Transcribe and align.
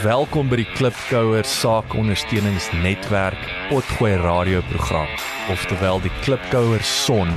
Welkom 0.00 0.48
by 0.48 0.56
die 0.56 0.68
Klipkouer 0.78 1.44
Saakondersteuningsnetwerk 1.44 3.40
Potgooi 3.68 4.14
radioprogram, 4.16 5.10
oftewel 5.52 6.00
die 6.00 6.12
Klipkouer 6.22 6.80
Son 6.86 7.28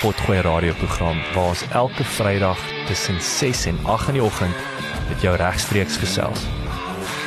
Potgooi 0.00 0.38
radioprogram 0.46 1.18
waar 1.34 1.50
ons 1.50 1.66
elke 1.76 2.06
Vrydag 2.14 2.56
tussen 2.88 3.20
6 3.20 3.66
en 3.74 3.80
8 3.84 4.14
in 4.14 4.16
die 4.16 4.24
oggend 4.24 4.56
met 5.10 5.20
jou 5.26 5.34
regstreeks 5.36 5.98
gesels. 6.00 6.46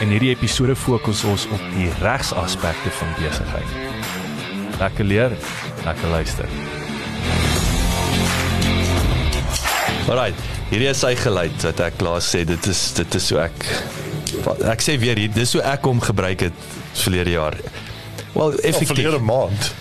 In 0.01 0.09
hierdie 0.09 0.31
episode 0.33 0.73
fokus 0.73 1.21
ons 1.29 1.45
op 1.53 1.67
die 1.75 1.91
regsaspekte 2.01 2.93
van 2.97 3.13
besigheid. 3.19 3.75
Lekker 4.79 5.05
leer, 5.05 5.35
lekker 5.85 6.15
luister. 6.15 6.49
Alright, 10.09 10.47
hierdie 10.71 10.89
is 10.89 11.05
sy 11.05 11.13
geluid 11.19 11.61
wat 11.69 11.85
ek 11.91 12.01
laas 12.01 12.33
sê 12.33 12.41
dit 12.47 12.73
is 12.73 12.87
dit 12.97 13.21
is 13.21 13.29
so 13.29 13.43
ek 13.43 13.69
ek 14.71 14.81
sê 14.83 14.97
weer 14.99 15.17
hier 15.19 15.31
dis 15.33 15.53
hoe 15.57 15.61
ek 15.73 15.85
hom 15.87 16.01
gebruik 16.03 16.39
het 16.47 16.67
verlede 16.93 17.35
jaar. 17.35 17.57
Wel 18.33 18.53
effektief. 18.59 18.95
Verlede 18.95 19.19
maand. 19.19 19.73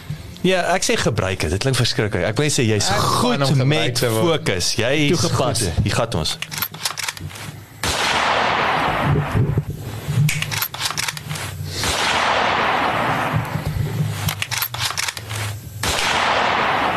Ja, 0.42 0.64
ek 0.74 0.82
sê 0.82 0.96
gebruik 0.98 1.40
dit. 1.44 1.50
Dit 1.54 1.62
klink 1.62 1.78
verskriklik. 1.78 2.24
Ek 2.26 2.38
wil 2.40 2.50
sê 2.50 2.64
jy's 2.66 2.88
goed 3.22 3.44
met 3.62 3.98
fokus. 4.02 4.72
Jy 4.80 4.92
is 5.06 5.20
Toegepas. 5.20 5.62
goed. 5.68 5.84
Hier 5.86 5.94
gaan 5.94 6.18
ons. 6.18 6.38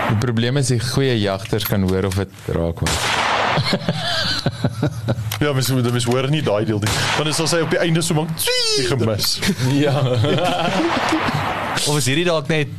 Die 0.09 0.17
probleem 0.23 0.58
is 0.58 0.72
die 0.73 0.80
goeie 0.81 1.14
jagters 1.20 1.70
kan 1.70 1.86
hoor 1.86 2.09
of 2.09 2.17
dit 2.23 2.50
raak 2.58 2.81
word. 2.81 3.00
Ja, 5.39 5.53
mens 5.53 5.72
moet 5.72 5.91
mens 5.91 6.05
hoor 6.08 6.30
nie 6.30 6.41
daai 6.41 6.66
deel 6.66 6.80
nie. 6.80 6.91
Want 7.17 7.39
as 7.39 7.52
hy 7.52 7.59
op 7.66 7.69
die 7.69 7.80
einde 7.80 8.02
so 8.02 8.14
maak, 8.14 8.31
die 8.39 8.88
gemis. 8.88 9.39
Ja. 9.75 9.95
Of 11.89 11.97
is 12.00 12.08
hierdie 12.08 12.25
dalk 12.25 12.47
net 12.47 12.72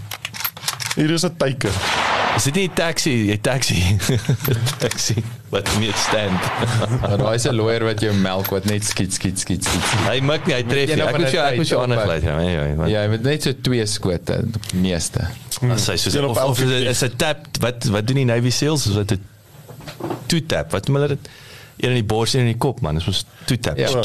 Hier 0.96 1.10
is 1.12 1.24
'n 1.24 1.36
teiken. 1.36 1.70
is 2.36 2.44
dit 2.44 2.54
nie 2.54 2.68
taxi, 2.72 3.32
'n 3.32 3.40
taxi. 3.40 3.96
taxi 4.84 5.22
wat 5.52 5.68
meer 5.78 5.92
stand. 5.96 6.40
Maar 7.00 7.18
daai 7.20 7.34
is 7.36 7.44
'n 7.44 7.54
lawyer 7.54 7.84
wat 7.84 8.00
jou 8.00 8.12
melk 8.14 8.48
wat 8.50 8.64
net 8.64 8.84
skiet 8.84 9.12
skiet 9.12 9.38
skiet 9.38 9.64
skiet. 9.64 9.84
Hy 10.08 10.20
maak 10.20 10.47
nie, 10.47 10.54
hy 10.54 10.62
tref 10.64 10.94
nie. 10.94 11.02
Ek 11.04 11.19
moet 11.19 11.32
jou 11.32 11.44
ek 11.44 11.56
moet 11.60 11.69
jou 11.69 11.81
tyd 11.81 11.84
ander 11.84 12.00
op, 12.00 12.08
gelyk 12.08 12.25
ja, 12.25 12.36
ja, 12.41 12.64
ja. 12.64 12.86
Ja, 12.86 13.02
jy 13.04 13.08
moet 13.12 13.22
net 13.28 13.42
so 13.42 13.52
twee 13.69 13.86
skote, 13.86 14.41
die 14.72 14.81
meeste. 14.81 15.28
As 15.69 15.88
hy 15.88 15.97
op 16.25 16.41
of, 16.44 16.60
is 16.60 16.88
is 16.97 17.02
'n 17.04 17.16
tap 17.16 17.44
wat 17.60 17.84
wat 17.92 18.06
doen 18.08 18.25
die 18.25 18.28
Navy 18.32 18.50
Seals 18.50 18.86
is 18.88 18.97
wat 18.97 19.12
'n 19.12 19.20
two 20.26 20.41
tap. 20.41 20.72
Wat 20.72 20.88
noem 20.88 21.00
hulle 21.02 21.08
dit? 21.16 21.28
Een 21.76 21.88
in 21.91 21.94
die 22.00 22.04
bors 22.04 22.34
en 22.34 22.41
in 22.41 22.47
die 22.47 22.56
kop 22.56 22.81
man. 22.81 22.94
Dis 22.94 23.06
mos 23.06 23.25
two 23.44 23.56
tap. 23.59 23.76
Ja. 23.78 24.03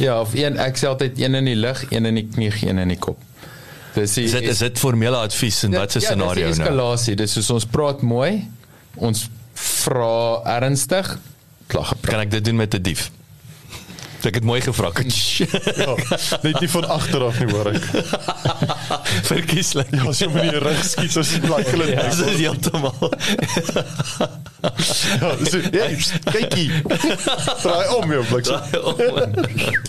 Ja, 0.00 0.20
of 0.20 0.34
een 0.34 0.56
ek 0.56 0.76
sê 0.80 0.86
altyd 0.88 1.18
een 1.20 1.34
in 1.34 1.44
die 1.44 1.56
lug, 1.56 1.84
een 1.90 2.06
in 2.06 2.14
die 2.14 2.26
knie, 2.32 2.52
een 2.68 2.78
in 2.78 2.88
die 2.88 2.98
kop. 2.98 3.18
Dis 3.94 4.14
die, 4.14 4.24
Is 4.24 4.32
dit 4.32 4.42
is 4.42 4.58
dit 4.58 4.78
formele 4.78 5.16
advies 5.16 5.62
in 5.64 5.72
wat 5.76 5.92
se 5.92 6.00
ja, 6.00 6.06
scenario 6.06 6.46
dis 6.46 6.56
die 6.56 6.64
nou? 6.64 6.72
eskalasie. 6.72 7.14
Dis 7.16 7.32
soos 7.32 7.50
ons 7.50 7.66
praat 7.66 8.02
mooi, 8.02 8.48
ons 8.94 9.28
vra 9.54 10.40
ernstig, 10.56 11.18
gepraat. 11.68 12.00
Kan 12.08 12.20
ek 12.20 12.30
dit 12.30 12.44
doen 12.44 12.56
met 12.56 12.74
'n 12.74 12.82
dief? 12.82 13.10
Ek 14.26 14.34
het 14.34 14.44
mooi 14.44 14.60
gevra. 14.60 14.90
Ja, 15.76 15.94
net 16.42 16.60
nie 16.60 16.68
van 16.70 16.84
agter 16.88 17.22
af 17.26 17.38
nie 17.38 17.52
hoor 17.52 17.68
ek. 17.70 17.84
Verkieslik. 19.30 19.90
Ja, 19.94 20.06
as 20.10 20.20
jy 20.22 20.28
met 20.32 20.48
die 20.48 20.60
rug 20.62 20.80
skiet 20.86 21.12
so 21.14 21.22
sien 21.26 21.44
like 21.50 21.70
hulle. 21.70 21.86
Ja, 21.92 22.02
Ja, 22.02 22.08
dis 22.10 22.20
is 22.24 22.38
heeltemal. 22.40 22.96
so, 25.46 25.60
hey, 25.70 25.96
kykie. 26.32 26.70
Draai 27.62 27.86
om 27.96 28.14
jou 28.16 28.22
bliksem. 28.30 28.60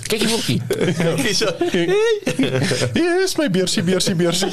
Kyk 0.07 0.25
die 0.25 0.31
boekie. 0.33 0.59
Kies. 1.23 1.41
Hier 2.97 3.23
is 3.23 3.37
my 3.39 3.49
beersie, 3.49 3.85
beersie, 3.87 4.15
beersie. 4.19 4.51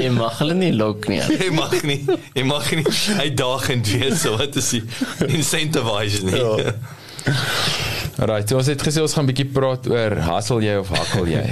Jy 0.00 0.10
mag 0.14 0.38
hulle 0.40 0.54
nie 0.54 0.72
lok 0.76 1.08
nie. 1.10 1.20
Jy 1.20 1.50
mag 1.54 1.74
nie. 1.86 2.00
Jy 2.36 2.44
mag 2.48 2.70
nie 2.76 2.86
uitdagend 3.20 3.90
wees 3.92 4.22
so 4.24 4.36
wat 4.40 4.56
is 4.60 4.70
die 4.76 4.82
incentivize 5.28 6.24
nie. 6.26 6.38
Ja. 6.38 6.74
Right, 8.20 8.48
so 8.48 8.58
ons 8.60 8.68
het 8.68 8.82
gesê 8.84 9.00
ons 9.00 9.12
gaan 9.16 9.24
'n 9.24 9.30
bietjie 9.32 9.48
praat 9.54 9.86
oor 9.88 10.16
hassel 10.26 10.60
jy 10.64 10.76
of 10.80 10.88
hakkel 10.92 11.28
jy. 11.30 11.44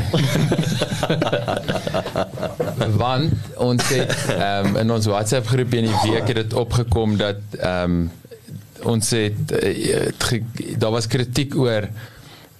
Want 3.02 3.32
ons 3.56 3.88
het 3.88 4.12
um, 4.36 4.76
in 4.76 4.90
ons 4.92 5.06
WhatsApp 5.08 5.48
groep 5.48 5.74
in 5.74 5.88
die 5.88 6.00
week 6.04 6.28
het 6.28 6.40
dit 6.44 6.54
opgekom 6.54 7.16
dat 7.16 7.40
ehm 7.58 7.84
um, 7.84 8.10
ons 8.86 9.10
het, 9.10 9.52
uh, 9.58 10.06
het 10.06 10.78
daar 10.78 10.92
was 10.94 11.08
kritiek 11.10 11.56
oor 11.58 11.88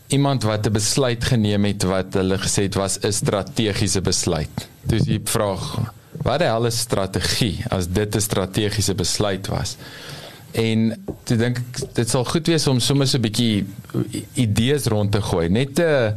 iemand 0.09 0.43
wat 0.43 0.67
'n 0.67 0.73
besluit 0.73 1.25
geneem 1.25 1.65
het 1.65 1.83
wat 1.83 2.15
hulle 2.15 2.39
gesê 2.39 2.63
het 2.63 2.75
was 2.75 2.99
'n 3.01 3.13
strategiese 3.13 4.01
besluit. 4.01 4.69
Dus 4.83 5.03
die 5.03 5.21
vraag, 5.25 5.93
wat 6.23 6.39
die 6.39 6.49
hel 6.49 6.67
is 6.67 6.79
strategie 6.79 7.65
as 7.69 7.89
dit 7.89 8.15
'n 8.15 8.21
strategiese 8.21 8.95
besluit 8.95 9.47
was? 9.47 9.77
En 10.53 11.05
toe 11.25 11.37
dink 11.37 11.59
ek 11.59 11.95
dit 11.95 12.09
sal 12.09 12.25
goed 12.25 12.47
wees 12.47 12.67
om 12.67 12.81
sommer 12.81 13.07
so 13.07 13.19
'n 13.19 13.21
bietjie 13.21 13.67
idees 14.35 14.85
rond 14.85 15.13
te 15.13 15.21
gooi, 15.21 15.49
net 15.49 15.79
'n 15.79 15.83
uh, 15.83 16.11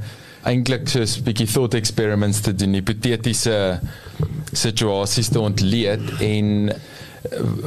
eintlik 0.44 0.88
soos 0.90 1.18
'n 1.18 1.24
bietjie 1.24 1.48
thought 1.48 1.74
experiments 1.74 2.40
te 2.40 2.56
doen, 2.56 2.74
hipotetiese 2.74 3.80
situasies 4.52 5.28
te 5.28 5.40
ontleed 5.40 6.02
en 6.20 6.70
uh, 6.70 6.76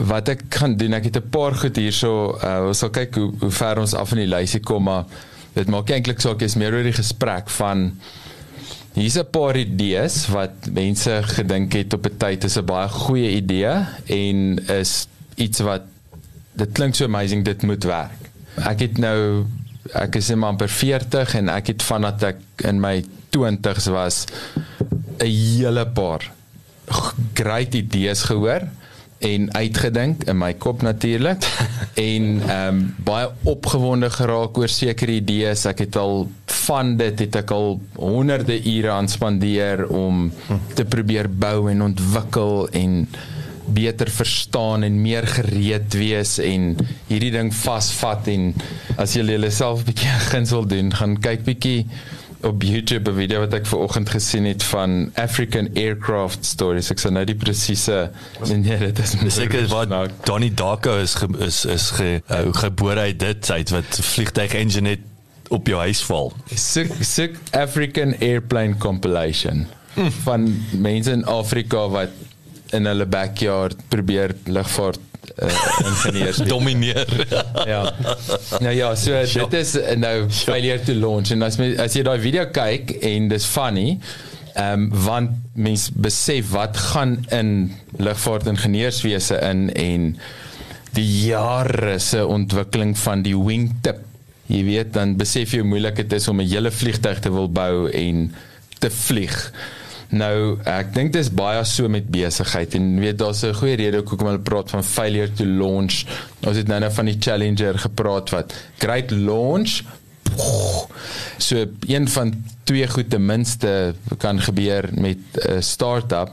wat 0.08 0.28
ek 0.28 0.42
gaan 0.48 0.76
doen, 0.76 0.92
ek 0.92 1.04
het 1.04 1.16
'n 1.16 1.30
paar 1.30 1.54
goed 1.54 1.76
hierso, 1.76 2.38
uh, 2.42 2.66
ons 2.66 2.78
sal 2.78 2.90
kyk 2.90 3.14
hoe, 3.14 3.30
hoe 3.38 3.50
ver 3.50 3.78
ons 3.78 3.94
af 3.94 4.12
in 4.12 4.18
die 4.18 4.36
lysie 4.36 4.60
kom, 4.60 4.82
maar 4.82 5.04
dit 5.54 5.68
maak 5.68 5.90
eintlik 5.90 6.20
saak, 6.20 6.42
is 6.42 6.56
meer 6.56 6.74
oor 6.74 6.86
die 6.86 6.96
gesprek 6.96 7.50
van 7.58 7.92
Hier's 8.94 9.18
'n 9.18 9.26
paar 9.26 9.56
idees 9.58 10.28
wat 10.30 10.70
mense 10.70 11.10
gedink 11.34 11.72
het 11.74 11.92
op 11.94 12.06
'n 12.06 12.16
tyd 12.16 12.44
is 12.44 12.56
'n 12.56 12.64
baie 12.64 12.88
goeie 12.88 13.30
idee 13.42 13.74
en 14.06 14.58
is 14.70 15.08
iets 15.34 15.58
wat 15.58 15.82
dit 16.52 16.72
klink 16.72 16.94
so 16.94 17.04
amazing 17.04 17.44
dit 17.44 17.62
moet 17.62 17.84
werk. 17.84 18.20
Ek 18.54 18.80
het 18.80 18.98
nou 18.98 19.46
ek 19.92 20.14
is 20.16 20.28
net 20.28 20.42
amper 20.42 20.68
40 20.68 21.34
en 21.34 21.48
ek 21.48 21.66
het 21.66 21.82
vandat 21.82 22.22
ek 22.22 22.38
in 22.64 22.80
my 22.80 23.04
20's 23.30 23.86
was 23.86 24.26
'n 25.18 25.26
hele 25.26 25.86
paar 25.86 26.30
great 27.34 27.74
idees 27.74 28.22
gehoor 28.22 28.62
en 29.24 29.48
uitgedink 29.54 30.24
in 30.28 30.38
my 30.38 30.52
kop 30.60 30.82
natuurlik 30.84 31.44
en 32.08 32.26
ehm 32.44 32.68
um, 32.68 32.80
baie 33.04 33.28
opgewonde 33.50 34.10
geraak 34.10 34.58
oor 34.58 34.72
sekere 34.72 35.18
idees. 35.20 35.64
Ek 35.70 35.84
het 35.86 35.96
al 36.00 36.26
van 36.64 36.96
dit 37.00 37.24
het 37.24 37.38
ek 37.42 37.52
al 37.54 37.78
honderde 37.96 38.56
ure 38.58 38.90
aan 38.94 39.08
spandeer 39.08 39.86
om 39.88 40.30
te 40.74 40.84
probeer 40.84 41.28
bou 41.28 41.70
en 41.70 41.82
ontwikkel 41.90 42.68
en 42.72 43.04
beter 43.64 44.10
verstaan 44.10 44.82
en 44.82 45.00
meer 45.00 45.26
gereed 45.26 45.94
wees 45.96 46.36
en 46.38 46.74
hierdie 47.08 47.32
ding 47.32 47.52
vasvat 47.54 48.28
en 48.32 48.50
as 49.00 49.16
jy 49.16 49.24
jouself 49.24 49.80
'n 49.80 49.88
bietjie 49.88 50.18
guns 50.32 50.50
wil 50.50 50.66
doen, 50.66 50.92
gaan 50.92 51.16
kyk 51.20 51.44
bietjie 51.44 51.86
op 52.44 52.62
YouTube 52.62 53.10
'n 53.10 53.14
video 53.14 53.40
wat 53.40 53.54
ek 53.54 53.66
ver 53.66 53.78
oggend 53.78 54.10
gesien 54.10 54.44
het 54.44 54.62
van 54.62 55.10
African 55.14 55.68
aircraft 55.74 56.44
stories. 56.44 56.90
Ek 56.90 57.00
sê 57.00 57.10
nou 57.10 57.24
die 57.24 57.34
presiese 57.34 58.10
nee, 58.48 58.78
dit 58.78 58.98
is 58.98 59.16
seker 59.34 59.66
wat 59.68 59.88
Nou, 59.88 60.08
Donnie 60.24 60.54
Darko 60.54 60.98
is 60.98 61.14
ge, 61.14 61.28
is 61.38 61.64
is 61.64 61.90
ge, 61.90 62.22
uh, 62.30 62.52
gebore 62.52 63.00
uit 63.00 63.18
dit 63.18 63.50
uit 63.50 63.70
wat 63.70 63.98
vliegtuig 64.00 64.54
engine 64.54 64.88
het 64.88 65.00
op 65.48 65.66
jou 65.66 65.80
huis 65.80 66.02
val. 66.02 66.32
Sick 66.54 66.92
Sick 67.00 67.36
African 67.50 68.16
Airplane 68.20 68.76
Compilation 68.76 69.66
van 70.26 70.48
mense 70.72 71.10
in 71.10 71.24
Afrika 71.24 71.88
wat 71.88 72.10
in 72.74 72.86
hulle 72.86 73.06
backyard 73.06 73.76
probeer 73.88 74.34
lugvaart 74.44 75.00
uh, 75.42 75.80
ingenieurs. 75.84 76.36
Domineer. 76.52 77.26
ja. 77.66 77.94
Nou 78.60 78.74
ja, 78.74 78.94
so 78.94 79.24
dit 79.48 79.58
is 79.58 79.74
nou 79.96 80.30
failure 80.30 80.80
to 80.84 80.94
launch 80.94 81.34
en 81.34 81.42
as 81.42 81.58
as 81.58 81.96
jy 81.96 82.04
daai 82.06 82.18
video 82.22 82.46
kyk 82.54 82.96
en 83.02 83.28
dis 83.32 83.46
funny, 83.46 83.98
ehm 84.54 84.86
um, 84.86 84.88
want 85.04 85.30
mense 85.54 85.90
besef 85.94 86.52
wat 86.54 86.78
gaan 86.92 87.18
in 87.34 87.72
lugvaartingenieurswese 87.98 89.38
in 89.50 89.68
en 89.74 90.08
die 90.94 91.06
jare 91.26 91.98
se 91.98 92.22
ontwikkeling 92.26 92.94
van 92.98 93.22
die 93.26 93.34
wingtip. 93.34 94.02
Jy 94.46 94.60
weet 94.66 94.92
dan 94.94 95.16
besef 95.18 95.54
jy 95.54 95.62
hoe 95.62 95.68
moeilik 95.68 95.96
dit 96.02 96.12
is 96.12 96.28
om 96.28 96.40
'n 96.40 96.46
hele 96.46 96.70
vliegtuig 96.70 97.18
te 97.18 97.32
wil 97.32 97.48
bou 97.50 97.90
en 97.90 98.34
te 98.78 98.90
vlieg. 98.90 99.34
Nou, 100.08 100.58
ek 100.64 100.92
dink 100.94 101.12
dis 101.12 101.30
baie 101.32 101.64
so 101.64 101.88
met 101.88 102.10
besigheid 102.10 102.74
en 102.74 102.98
weet 103.00 103.18
daar's 103.18 103.42
'n 103.44 103.54
goeie 103.54 103.76
rede 103.76 104.02
hoekom 104.04 104.26
hulle 104.26 104.38
praat 104.38 104.70
van 104.70 104.84
failure 104.84 105.32
to 105.32 105.44
launch. 105.44 106.04
Ons 106.46 106.56
het 106.56 106.68
nou 106.68 106.80
nou 106.80 106.92
van 106.92 107.04
die 107.04 107.16
Challenger 107.18 107.78
gepraat 107.78 108.30
wat 108.30 108.54
great 108.78 109.10
launch? 109.10 109.82
So 111.38 111.66
een 111.86 112.08
van 112.08 112.44
twee 112.64 112.88
goed 112.88 113.10
ten 113.10 113.26
minste 113.26 113.94
kan 114.18 114.40
gebeur 114.40 114.88
met 114.92 115.18
'n 115.32 115.62
start-up 115.62 116.30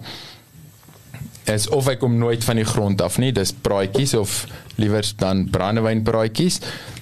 is 1.49 1.69
of 1.73 1.87
hy 1.89 1.95
kom 2.01 2.17
nooit 2.21 2.43
van 2.45 2.59
die 2.61 2.67
grond 2.67 3.01
af 3.01 3.17
nie, 3.21 3.31
dis 3.33 3.53
praatjies 3.65 4.13
of 4.17 4.43
liewer 4.81 5.05
dan 5.19 5.43
brandewynpraatjies 5.51 6.59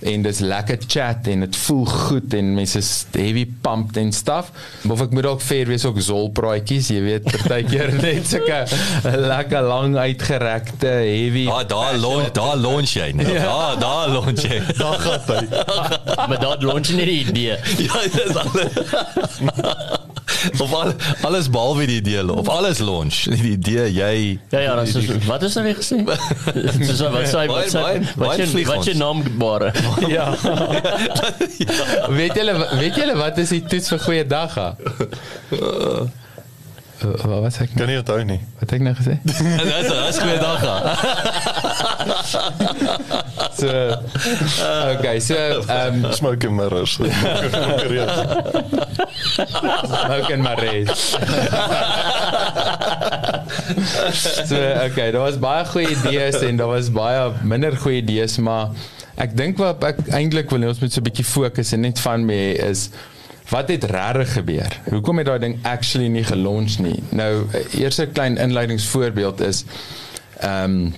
en 0.09 0.23
dis 0.23 0.39
lekker 0.43 0.79
chat 0.87 1.27
en 1.31 1.43
dit 1.45 1.57
voel 1.65 1.85
goed 1.91 2.33
en 2.35 2.53
mense 2.55 2.79
is 2.79 2.91
heavy 3.13 3.45
pumped 3.63 3.99
en 3.99 4.11
stuff. 4.15 4.51
Of 4.87 5.03
ek 5.05 5.13
moet 5.15 5.27
dalk 5.27 5.43
fair 5.43 5.69
wees 5.69 5.85
ook 5.87 5.99
zol 6.03 6.31
praatjies, 6.35 6.89
jy 6.93 7.03
weet, 7.03 7.27
partykeer 7.29 7.93
net 8.03 8.27
sulke 8.31 8.61
lekker 9.19 9.67
lang 9.67 9.97
uitgerekte 9.99 10.93
heavy. 11.03 11.45
Ah, 11.51 11.63
daar 11.67 11.99
launch, 11.99 12.33
daar 12.39 12.57
launch 12.59 12.95
jy. 12.95 13.11
Nee. 13.19 13.37
Ja, 13.39 13.75
daar 13.79 14.11
launch 14.15 14.43
jy. 14.47 14.61
Daar 14.79 14.99
gaan 15.03 15.23
hy. 15.27 15.41
Maar 16.15 16.39
daar 16.39 16.63
launch 16.63 16.91
nie 16.95 17.07
die 17.09 17.19
idee. 17.27 17.57
Ja, 17.83 18.03
dis 18.15 18.35
alles. 18.35 19.98
of 20.63 20.73
al, 20.73 20.93
alles 21.21 21.49
behalwe 21.49 21.85
die 21.89 21.99
idee 22.01 22.23
of 22.33 22.49
alles 22.49 22.79
launch. 22.79 23.23
Die 23.29 23.51
idee 23.51 23.87
jy 23.93 24.39
Ja 24.49 24.59
ja, 24.59 24.75
dan 24.75 24.87
so, 24.87 25.01
wat 25.25 25.43
is 25.43 25.53
nou 25.53 25.65
weer 25.65 25.75
gesê? 25.79 25.99
so 26.99 27.09
wat 27.13 27.27
sê 27.31 27.45
wat 27.49 27.73
sê 27.73 27.83
wat 28.19 28.37
jy 28.37 28.65
wat 28.69 28.85
jy 28.87 28.95
naam 28.99 29.23
gebore. 29.23 29.73
Ja. 30.07 30.29
weet 32.19 32.39
julle 32.39 32.55
weet 32.79 32.95
julle 32.95 33.17
wat 33.19 33.37
is 33.37 33.53
die 33.55 33.63
toets 33.63 33.91
vir 33.95 33.99
goeie 34.07 34.25
dag? 34.27 34.55
ha? 34.59 34.75
Uh, 35.49 36.07
wat 36.99 37.39
was 37.41 37.59
ek? 37.63 37.69
Kan 37.79 37.87
nie 37.87 37.97
onthou 37.99 38.19
nie. 38.27 38.39
Wat 38.59 38.67
het 38.67 38.79
ek 38.79 38.83
nou 38.83 38.95
gesê? 38.97 39.15
Dis 39.23 39.39
dis 39.39 40.19
goeie 40.19 40.39
dag. 40.43 40.59
So 43.59 43.99
Okay, 44.95 45.19
so 45.19 45.61
um, 45.69 46.13
Smoke 46.19 46.43
and 46.45 46.55
mirrors. 46.55 46.91
Smoke 46.95 47.11
and 50.31 50.43
Marais. 50.43 50.87
so 54.47 54.55
okay, 54.87 55.11
daar 55.11 55.25
was 55.27 55.39
baie 55.39 55.65
goeie 55.65 55.89
idees 55.89 56.39
en 56.41 56.55
daar 56.57 56.67
was 56.71 56.91
baie 56.91 57.31
minder 57.43 57.77
goeie 57.77 58.01
idees, 58.01 58.37
maar 58.43 58.69
ek 59.19 59.35
dink 59.37 59.57
wat 59.59 59.83
ek 59.91 59.97
eintlik 60.15 60.51
wil 60.53 60.67
ons 60.69 60.79
moet 60.79 60.93
so 60.93 61.01
'n 61.01 61.07
bietjie 61.09 61.27
fokus 61.27 61.73
en 61.75 61.81
net 61.83 61.99
van 61.99 62.25
me 62.25 62.53
is 62.55 62.89
wat 63.49 63.69
het 63.73 63.83
regtig 63.89 64.33
gebeur? 64.33 64.71
Hoekom 64.93 65.17
het 65.17 65.25
daai 65.25 65.39
ding 65.39 65.57
actually 65.65 66.07
nie 66.07 66.23
gelons 66.23 66.77
nie? 66.77 67.01
Nou, 67.09 67.49
eers 67.73 67.99
'n 67.99 68.11
klein 68.13 68.37
inleidingsvoorbeeld 68.37 69.41
is 69.41 69.65
ehm 70.39 70.63
um, 70.63 70.93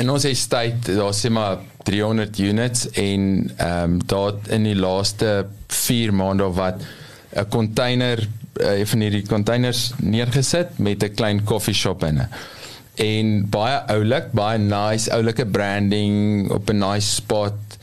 in 0.00 0.10
ons 0.10 0.24
estate 0.24 0.96
daar 0.96 1.14
sê 1.14 1.28
maar 1.30 1.58
300 1.86 2.38
units 2.38 2.88
en 2.90 3.50
ehm 3.56 3.82
um, 3.82 3.98
daar 4.06 4.32
in 4.48 4.64
die 4.66 4.76
laaste 4.76 5.46
4 5.66 6.14
maande 6.14 6.48
wat 6.58 6.82
'n 7.30 7.48
container 7.48 8.18
uh, 8.60 8.86
van 8.86 9.00
hierdie 9.00 9.26
containers 9.26 9.92
neergesit 9.96 10.78
met 10.78 11.02
'n 11.02 11.14
klein 11.14 11.44
coffee 11.44 11.74
shop 11.74 12.04
inne. 12.04 12.28
En 12.94 13.48
baie 13.48 13.78
oulik, 13.94 14.32
baie 14.32 14.58
nice, 14.58 15.12
oulike 15.12 15.46
branding 15.46 16.50
op 16.50 16.70
'n 16.70 16.78
nice 16.78 17.14
spot. 17.14 17.78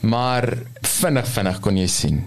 Maar 0.00 0.58
vinnig 0.80 1.28
vinnig 1.28 1.60
kon 1.60 1.76
jy 1.76 1.86
sien. 1.86 2.26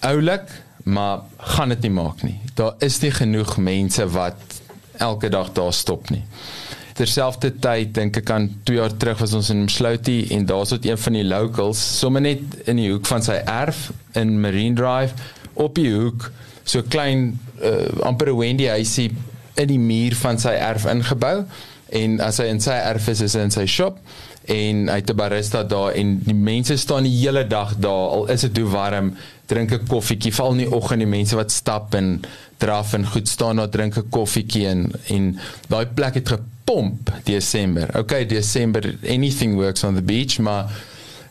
Oulik, 0.00 0.50
maar 0.82 1.18
gaan 1.36 1.68
dit 1.68 1.80
nie 1.80 1.90
maak 1.90 2.22
nie. 2.22 2.40
Daar 2.54 2.74
is 2.78 3.00
nie 3.00 3.10
genoeg 3.10 3.56
mense 3.56 4.08
wat 4.08 4.40
elke 4.96 5.28
dag 5.28 5.52
daar 5.52 5.72
stop 5.72 6.10
nie 6.10 6.24
terselfdertyd 6.98 7.94
dink 7.94 8.18
ek 8.20 8.30
aan 8.34 8.48
2 8.66 8.78
jaar 8.80 8.94
terug 8.98 9.22
was 9.22 9.34
ons 9.38 9.50
in 9.54 9.64
Mslouti 9.66 10.18
en 10.34 10.46
daar's 10.48 10.74
tot 10.74 10.86
een 10.86 10.98
van 10.98 11.18
die 11.18 11.24
locals 11.26 11.80
sommer 12.00 12.24
net 12.24 12.42
in 12.66 12.80
die 12.80 12.90
hoek 12.90 13.06
van 13.06 13.24
sy 13.24 13.38
erf 13.44 13.88
in 14.18 14.38
Marine 14.42 14.76
Drive. 14.78 15.14
Op 15.54 15.78
die 15.78 15.90
hoek 15.94 16.30
so 16.68 16.82
klein 16.82 17.38
uh, 17.62 18.04
amper 18.06 18.32
'n 18.32 18.38
Wendy 18.38 18.68
huisie 18.68 19.10
in 19.54 19.68
die 19.70 19.78
muur 19.78 20.16
van 20.18 20.38
sy 20.38 20.54
erf 20.54 20.86
ingebou. 20.90 21.44
En 21.88 22.18
as 22.20 22.38
hy 22.42 22.50
in 22.52 22.60
sy 22.60 22.76
erf 22.76 23.08
is 23.08 23.22
is 23.24 23.34
hy 23.38 23.46
in 23.46 23.54
sy 23.54 23.66
shop 23.66 24.02
en 24.48 24.88
hy 24.88 24.98
het 25.00 25.10
'n 25.10 25.16
barista 25.16 25.62
daar 25.62 25.92
en 25.92 26.18
die 26.24 26.34
mense 26.34 26.76
staan 26.76 27.02
die 27.02 27.16
hele 27.16 27.46
dag 27.46 27.76
daar. 27.76 28.08
Al 28.16 28.28
is 28.28 28.40
dit 28.40 28.58
hoe 28.58 28.70
warm 28.70 29.14
drink 29.46 29.72
'n 29.72 29.86
koffietjie. 29.86 30.34
Val 30.34 30.52
in 30.52 30.64
die 30.66 30.72
oggend 30.72 31.00
die 31.00 31.08
mense 31.08 31.36
wat 31.36 31.52
stap 31.52 31.94
en 31.94 32.20
draf 32.56 32.92
en 32.92 33.06
goed 33.06 33.28
staan 33.28 33.56
daar 33.56 33.68
drink 33.68 33.96
'n 33.96 34.08
koffietjie 34.10 34.66
en 34.66 34.92
en 35.06 35.38
daai 35.68 35.86
plek 35.86 36.14
het 36.14 36.28
gepomp 36.68 37.10
Desember. 37.24 37.88
Okay, 37.96 38.26
Desember 38.26 38.82
anything 39.08 39.56
works 39.56 39.84
on 39.84 39.94
the 39.94 40.02
beach, 40.02 40.38
maar 40.38 40.70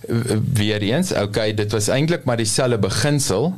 uh, 0.10 0.38
weer 0.54 0.82
eens, 0.82 1.12
okay, 1.14 1.54
dit 1.54 1.72
was 1.72 1.88
eintlik 1.88 2.24
maar 2.24 2.38
dieselfde 2.38 2.78
beginsel. 2.78 3.54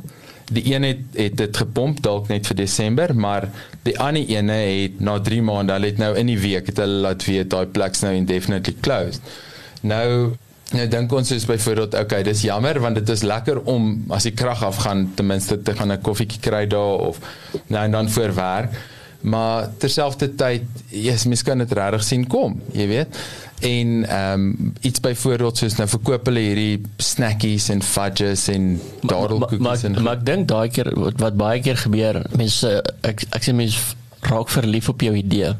Die 0.52 0.74
een 0.74 0.82
het 0.82 0.98
het 1.14 1.36
dit 1.36 1.56
gepomp 1.56 2.02
dalk 2.02 2.28
net 2.28 2.46
vir 2.46 2.56
Desember, 2.56 3.14
maar 3.14 3.48
die 3.86 3.96
ander 3.98 4.26
ene 4.28 4.52
het 4.52 5.00
na 5.00 5.20
3 5.20 5.42
maande, 5.42 5.72
hulle 5.72 5.92
het 5.92 6.02
nou 6.02 6.12
in 6.18 6.26
die 6.26 6.38
week 6.38 6.68
het 6.68 6.82
hulle 6.82 7.00
laat 7.06 7.24
weet 7.24 7.50
daai 7.50 7.66
plek's 7.66 8.04
nou 8.04 8.12
indefinitely 8.14 8.76
closed. 8.80 9.34
Nou 9.80 10.36
Nou 10.70 10.84
dink 10.86 11.10
ons 11.10 11.32
is 11.34 11.42
byvoorbeeld 11.50 11.96
okay, 11.98 12.20
dis 12.22 12.44
jammer 12.46 12.78
want 12.78 12.94
dit 12.94 13.08
is 13.10 13.24
lekker 13.26 13.58
om 13.66 14.04
as 14.14 14.28
die 14.28 14.30
krag 14.38 14.60
afgaan 14.62 15.08
ten 15.18 15.26
minste 15.26 15.56
te 15.66 15.74
gaan 15.74 15.90
'n 15.90 15.98
koffietjie 15.98 16.38
kry 16.40 16.60
daar 16.70 17.02
of 17.08 17.18
nou 17.66 17.82
en 17.84 17.90
dan 17.90 18.10
voor 18.10 18.34
werk. 18.34 18.78
Maar 19.20 19.68
terselfdertyd, 19.78 20.64
yes, 20.88 21.26
mens 21.28 21.42
kan 21.44 21.60
dit 21.60 21.72
regtig 21.76 22.04
sien 22.06 22.26
kom, 22.26 22.56
jy 22.72 22.86
weet. 22.88 23.18
En 23.60 24.04
ehm 24.08 24.44
um, 24.46 24.74
iets 24.80 25.00
byvoorbeeld 25.04 25.56
soos 25.60 25.76
nou 25.76 25.88
verkoop 25.92 26.30
hulle 26.30 26.40
hierdie 26.40 26.80
snackies 26.96 27.68
en 27.74 27.82
fudges 27.84 28.46
en 28.48 28.70
dadelkoekies 29.02 29.84
en 29.84 29.98
maar 30.00 30.16
ek 30.16 30.24
dink 30.24 30.48
daai 30.48 30.70
keer 30.72 30.88
wat, 30.96 31.18
wat 31.20 31.36
baie 31.36 31.60
keer 31.60 31.76
gebeur, 31.76 32.22
mense 32.40 32.70
ek 33.04 33.26
ek 33.28 33.44
sê 33.44 33.52
mense 33.56 33.98
raak 34.30 34.48
verlief 34.48 34.88
op 34.88 35.04
jou 35.04 35.12
idee. 35.16 35.52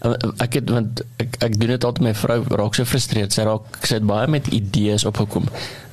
En 0.00 0.16
Ek 0.40 0.56
het 0.56 0.70
want 0.72 1.02
ek 1.20 1.36
ek 1.44 1.58
doen 1.60 1.74
dit 1.74 1.84
altyd 1.84 2.02
met 2.06 2.14
my 2.14 2.18
vrou 2.18 2.38
raak 2.56 2.74
so 2.74 2.88
frustreerd. 2.88 3.34
Sy 3.36 3.44
raak 3.46 3.78
sy 3.84 3.98
het 3.98 4.06
baie 4.08 4.30
met 4.32 4.48
idees 4.56 5.04
opgekom. 5.08 5.46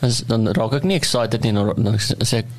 As 0.06 0.24
dan 0.30 0.48
raak 0.58 0.78
ek 0.80 0.88
nie 0.88 0.98
excited 0.98 1.44
nie 1.44 1.54
dan, 1.54 1.74
dan 1.76 2.00
sê 2.00 2.42
ek 2.42 2.50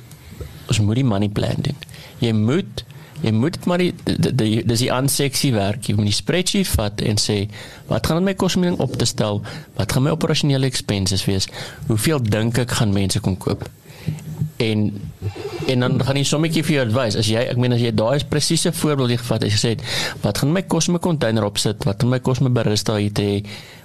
ons 0.69 0.83
moet 0.85 1.01
die 1.01 1.07
money 1.09 1.33
plan 1.33 1.59
doen. 1.65 1.79
Jy 2.21 2.35
moet 2.37 2.85
jy 3.23 3.33
moet 3.35 3.59
maar 3.67 3.83
die, 3.83 3.93
die, 4.05 4.35
die 4.35 4.63
dis 4.67 4.85
die 4.85 4.93
aanseksie 4.93 5.53
werk. 5.57 5.89
Jy 5.89 5.97
moet 5.99 6.11
die 6.11 6.19
spreadsheet 6.19 6.69
vat 6.69 7.01
en 7.01 7.19
sê 7.23 7.41
wat 7.89 8.07
gaan 8.07 8.25
my 8.25 8.35
kos 8.35 8.57
om 8.57 8.63
die 8.63 8.71
ding 8.71 8.81
op 8.85 8.95
te 8.99 9.09
stel? 9.09 9.43
Wat 9.79 9.93
gaan 9.93 10.07
my 10.07 10.15
operasionele 10.15 10.67
expenses 10.67 11.25
wees? 11.29 11.49
Hoeveel 11.89 12.23
dink 12.23 12.59
ek 12.59 12.79
gaan 12.81 12.95
mense 12.95 13.21
kom 13.21 13.37
koop? 13.37 13.69
en 14.59 15.01
en 15.67 15.81
dan 15.81 16.05
gaan 16.05 16.15
die 16.19 16.25
sommetjie 16.27 16.63
vir 16.67 16.75
jou 16.75 16.85
advies 16.87 17.17
as 17.21 17.29
jy 17.31 17.43
ek 17.51 17.59
meen 17.61 17.75
as 17.77 17.83
jy 17.83 17.91
daai 17.95 18.25
presiese 18.31 18.73
voorbeeld 18.75 19.15
jy 19.15 19.19
gevat 19.21 19.45
het 19.45 19.51
jy 19.51 19.57
gesê 19.57 19.73
het, 19.75 19.85
wat 20.25 20.41
gaan 20.43 20.55
my 20.55 20.63
kos 20.75 20.89
'n 20.89 20.99
container 20.99 21.45
opsit 21.47 21.85
wat 21.87 22.01
gaan 22.03 22.11
my 22.11 22.19
kos 22.19 22.41
my 22.41 22.51
barista 22.51 22.97
hier 22.97 23.13
te 23.13 23.23
hê 23.23 23.37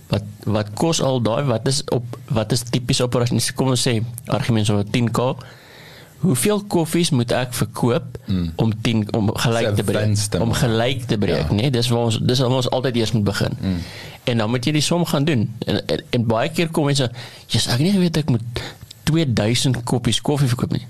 wat 0.09 0.23
wat 0.45 0.73
kos 0.73 1.01
al 1.01 1.21
daai 1.21 1.43
wat 1.49 1.67
is 1.67 1.83
op 1.91 2.17
wat 2.29 2.51
is 2.51 2.63
tipies 2.63 3.01
operasioneel 3.01 3.53
kom 3.55 3.73
ons 3.75 3.87
sê 3.87 4.01
argument 4.27 4.65
so 4.65 4.83
10k 4.83 5.19
hoeveel 6.23 6.63
koffies 6.71 7.11
moet 7.11 7.31
ek 7.35 7.53
verkoop 7.57 8.17
mm. 8.25 8.51
om 8.63 8.71
10 8.85 9.03
om 9.17 9.29
gelyk 9.45 9.75
te 9.75 9.83
breek 9.87 10.39
om 10.41 10.53
gelyk 10.55 11.05
te 11.09 11.17
breek 11.19 11.43
Ja. 11.43 11.47
ja. 11.49 11.59
nee 11.59 11.71
dis 11.73 11.89
waar 11.91 12.07
ons 12.09 12.19
dis 12.21 12.39
waar 12.43 12.57
ons 12.61 12.69
altyd 12.69 12.99
eers 13.01 13.11
moet 13.17 13.27
begin 13.29 13.57
mm. 13.59 13.77
en 14.31 14.43
dan 14.43 14.49
moet 14.49 14.65
jy 14.65 14.75
die 14.79 14.85
som 14.85 15.05
gaan 15.05 15.27
doen 15.27 15.47
en, 15.67 15.81
en, 15.85 16.03
en 16.17 16.27
baie 16.31 16.51
keer 16.55 16.71
kom 16.71 16.87
mense 16.89 17.09
jy's 17.47 17.67
ek 17.67 17.77
het 17.77 17.85
nie 17.87 17.95
geweet 17.97 18.21
ek 18.23 18.31
moet 18.33 18.63
2000 19.11 19.83
koppies 19.83 20.21
koffie 20.23 20.47
verkoop 20.51 20.75
nie 20.77 20.85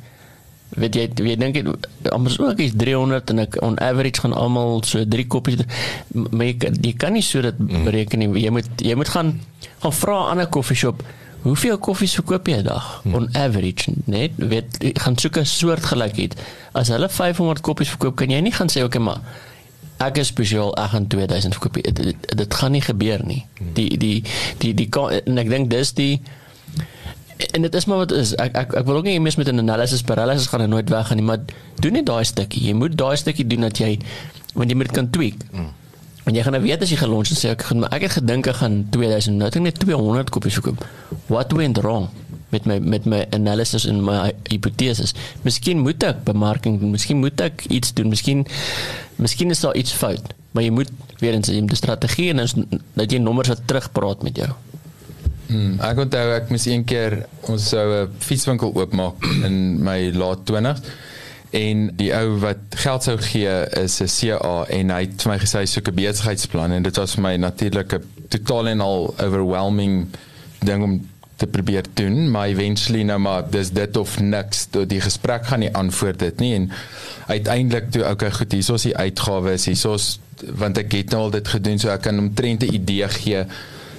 weet 0.77 0.97
jy 0.97 1.07
jy 1.29 1.35
dink 1.37 1.59
anders 2.09 2.39
ook 2.41 2.61
is 2.63 2.73
300 2.77 3.33
en 3.33 3.43
ek 3.45 3.57
on 3.65 3.75
average 3.81 4.21
gaan 4.23 4.33
almal 4.37 4.81
so 4.87 5.01
3 5.05 5.27
koppies 5.29 5.65
maar 6.13 6.47
jy, 6.49 6.71
jy 6.81 6.93
kan 6.97 7.13
nie 7.17 7.25
so 7.25 7.41
dit 7.45 7.59
bereken 7.85 8.23
nie 8.23 8.45
jy 8.45 8.53
moet 8.53 8.69
jy 8.81 8.95
moet 8.97 9.11
gaan 9.13 9.35
gaan 9.83 9.97
vra 10.01 10.17
aan 10.31 10.41
'n 10.45 10.49
koffieshop 10.49 11.03
Hoeveel 11.43 11.77
koffies 11.77 12.13
verkoop 12.15 12.47
jy 12.47 12.57
'n 12.57 12.63
dag 12.63 13.01
Hmm. 13.03 13.13
on 13.15 13.29
average, 13.35 13.91
net 14.05 14.31
weet 14.37 14.77
gaan 15.03 15.17
soek 15.17 15.37
'n 15.37 15.45
soort 15.45 15.83
gelykheid. 15.85 16.35
As 16.73 16.87
hulle 16.87 17.09
500 17.09 17.61
koppies 17.61 17.89
verkoop, 17.89 18.15
kan 18.15 18.29
jy 18.29 18.39
nie 18.39 18.51
gaan 18.51 18.69
sê 18.69 18.83
okay 18.83 19.01
maar 19.01 19.19
ek 19.99 20.17
is 20.17 20.27
spesiaal 20.27 20.71
ek 20.77 20.89
gaan 20.89 21.07
2000 21.07 21.53
verkoop. 21.55 21.73
Dit, 21.83 21.95
dit, 21.95 22.37
dit 22.37 22.53
gaan 22.53 22.71
nie 22.71 22.81
gebeur 22.81 23.19
nie. 23.25 23.45
Hmm. 23.57 23.73
Die 23.73 23.97
die 23.97 24.23
die 24.57 24.73
die 24.73 24.87
kan- 24.89 25.11
en 25.25 25.37
ek 25.37 25.49
dink 25.49 25.69
dis 25.69 25.93
die 25.93 26.21
en 27.53 27.61
dit 27.61 27.75
is 27.75 27.85
maar 27.85 27.97
wat 27.97 28.11
is 28.11 28.33
ek 28.35 28.55
ek 28.55 28.73
ek 28.73 28.85
wil 28.85 28.95
ook 28.95 29.03
nie 29.03 29.19
mis 29.19 29.35
met 29.35 29.47
'n 29.47 29.59
analysis 29.59 30.01
paralysis 30.01 30.47
gaan 30.47 30.69
nooit 30.69 30.89
weg 30.89 31.07
gaan 31.07 31.17
nie 31.17 31.25
maar 31.25 31.39
doen 31.79 31.91
net 31.93 32.05
daai 32.05 32.23
stukkie 32.23 32.63
jy 32.67 32.73
moet 32.73 32.95
daai 32.97 33.15
stukkie 33.17 33.47
doen 33.47 33.61
dat 33.61 33.77
jy 33.77 33.99
want 34.53 34.69
jy 34.69 34.75
moet 34.77 34.91
kan 34.91 35.09
tweak 35.09 35.35
mm. 35.51 35.69
En 36.25 36.35
jy 36.35 36.43
gaan 36.43 36.53
nou 36.55 36.63
weet 36.63 36.81
as 36.81 36.89
jy 36.89 36.99
launch 37.07 37.29
en 37.33 37.37
sê 37.39 37.49
ek 37.51 37.61
gaan 37.69 37.79
maar 37.83 37.93
ek 37.93 38.01
het 38.07 38.17
gedink 38.19 38.47
ek 38.47 38.55
gaan 38.61 38.83
2000 38.95 39.37
nou 39.37 39.47
ek 39.47 39.59
net 39.61 39.79
200 39.79 40.29
kopies 40.29 40.53
verkoop 40.59 40.85
what 41.27 41.51
went 41.53 41.77
wrong 41.83 42.07
met 42.53 42.65
my 42.69 42.77
met 42.79 43.05
my 43.09 43.25
analysis 43.33 43.85
en 43.89 44.03
my 44.05 44.31
hipoteses 44.51 45.13
miskien 45.43 45.79
moet 45.79 46.03
ek 46.03 46.23
bemarking 46.27 46.79
doen 46.79 46.91
miskien 46.91 47.19
moet 47.19 47.41
ek 47.41 47.65
iets 47.69 47.93
doen 47.97 48.09
miskien 48.13 48.45
miskien 49.17 49.49
is 49.51 49.59
daar 49.65 49.75
iets 49.75 49.91
fout 49.93 50.33
maar 50.53 50.63
jy 50.63 50.69
moet 50.69 50.91
weer 51.19 51.33
eens 51.33 51.49
jy 51.49 51.61
moet 51.61 51.71
'n 51.73 51.81
strategie 51.81 52.29
en 52.29 52.39
is- 52.39 52.55
dat 52.93 53.11
jy 53.11 53.17
nommers 53.17 53.47
wat 53.49 53.61
terugpraat 53.65 54.23
met 54.23 54.35
jou. 54.37 54.49
Hmm, 55.47 55.79
ek 55.81 55.97
onthou 55.97 56.31
ek 56.35 56.49
moes 56.49 56.65
een 56.65 56.83
keer 56.83 57.25
ons 57.41 57.69
sou 57.69 57.85
'n 58.03 58.09
fietswinkel 58.19 58.71
oopmaak 58.75 59.15
in 59.43 59.83
my 59.83 60.11
laat 60.13 60.45
20s 60.45 60.81
en 61.53 61.81
die 61.99 62.09
ou 62.17 62.39
wat 62.41 62.77
geld 62.81 63.05
sou 63.05 63.17
gee 63.21 63.53
is 63.77 64.01
'n 64.01 64.09
CA 64.09 64.65
en 64.69 64.89
hy 64.89 65.01
het 65.05 65.21
vir 65.21 65.31
my 65.31 65.39
gesê 65.39 65.59
hy 65.61 65.69
soek 65.69 65.87
'n 65.87 65.95
besigheidsplan 65.95 66.71
en 66.71 66.83
dit 66.83 66.97
was 66.97 67.13
vir 67.13 67.23
my 67.23 67.35
natuurlik 67.35 67.93
'n 67.93 68.03
totaal 68.29 68.67
en 68.67 68.81
al 68.81 69.13
overwhelming 69.19 70.07
ding 70.65 70.83
om 70.83 71.09
te 71.35 71.47
probeer 71.47 71.85
doen 71.93 72.31
maar 72.31 72.47
eventually 72.47 73.03
nou 73.03 73.19
maar 73.19 73.49
dis 73.49 73.69
dit 73.71 73.97
of 73.97 74.19
niks. 74.19 74.65
Tot 74.65 74.89
die 74.89 75.01
gesprek 75.01 75.45
gaan 75.45 75.59
nie 75.59 75.73
antwoord 75.73 76.19
dit 76.19 76.39
nie 76.39 76.53
en 76.55 76.71
uiteindelik 77.27 77.91
toe 77.91 78.03
okay 78.09 78.31
goed 78.31 78.51
hier 78.51 78.73
is 78.73 78.81
die 78.81 78.97
uitgawes 78.97 79.65
hier 79.65 79.93
is 79.93 80.19
want 80.57 80.77
ek 80.77 80.91
het 80.91 81.09
nou 81.09 81.21
al 81.21 81.31
dit 81.31 81.47
gedoen 81.47 81.79
so 81.79 81.89
ek 81.89 82.01
kan 82.01 82.19
omtrent 82.19 82.63
'n 82.63 82.73
idee 82.73 83.09
gee 83.09 83.45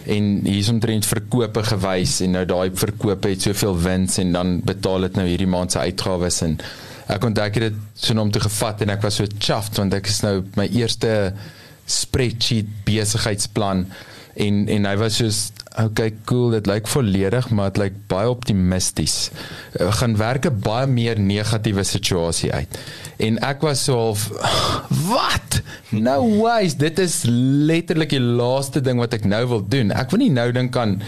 en 0.07 0.41
hier 0.45 0.59
is 0.59 0.69
omtrent 0.69 1.07
verkope 1.07 1.63
gewys 1.63 2.21
en 2.21 2.31
nou 2.31 2.45
daai 2.45 2.71
verkope 2.75 3.29
het 3.29 3.43
soveel 3.43 3.79
wins 3.79 4.19
en 4.19 4.33
dan 4.33 4.61
betaal 4.61 5.01
dit 5.01 5.17
nou 5.17 5.27
hierdie 5.29 5.47
maand 5.47 5.73
se 5.73 5.79
uitgawes 5.79 6.43
en 6.43 6.59
ek 7.13 7.25
onthou 7.25 7.45
ek 7.45 7.59
het 7.61 7.69
dit 7.73 7.83
so 7.95 8.17
om 8.21 8.33
te 8.33 8.41
gevat 8.41 8.81
en 8.85 8.95
ek 8.95 9.05
was 9.05 9.21
so 9.21 9.29
chuffed 9.39 9.79
want 9.81 9.95
ek 9.95 10.09
is 10.09 10.23
nou 10.25 10.41
my 10.57 10.67
eerste 10.73 11.35
spreadsheet 11.85 12.71
besigheidsplan 12.87 13.85
en 14.41 14.65
en 14.73 14.89
hy 14.89 14.97
was 14.99 15.21
soos 15.21 15.41
okay 15.79 16.13
cool 16.29 16.55
dit 16.55 16.69
lyk 16.71 16.87
volledig 16.91 17.49
maar 17.55 17.73
dit 17.73 17.83
lyk 17.83 17.97
baie 18.11 18.31
optimisties. 18.31 19.31
Uh, 19.75 19.91
gaan 19.99 20.17
werk 20.17 20.47
'n 20.47 20.61
baie 20.63 20.87
meer 20.87 21.19
negatiewe 21.19 21.85
situasie 21.85 22.53
uit. 22.53 22.79
En 23.19 23.39
ek 23.39 23.61
was 23.61 23.85
so 23.85 23.99
half 23.99 24.29
wat? 25.15 25.63
No 25.91 26.43
ways 26.43 26.77
dit 26.77 26.99
is 26.99 27.23
letterlik 27.27 28.11
die 28.11 28.21
laaste 28.21 28.81
ding 28.81 28.99
wat 28.99 29.15
ek 29.15 29.25
nou 29.25 29.47
wil 29.47 29.63
doen. 29.69 29.91
Ek 29.91 30.11
wil 30.11 30.19
nie 30.19 30.31
nou 30.31 30.53
dink 30.53 30.77
aan 30.77 31.01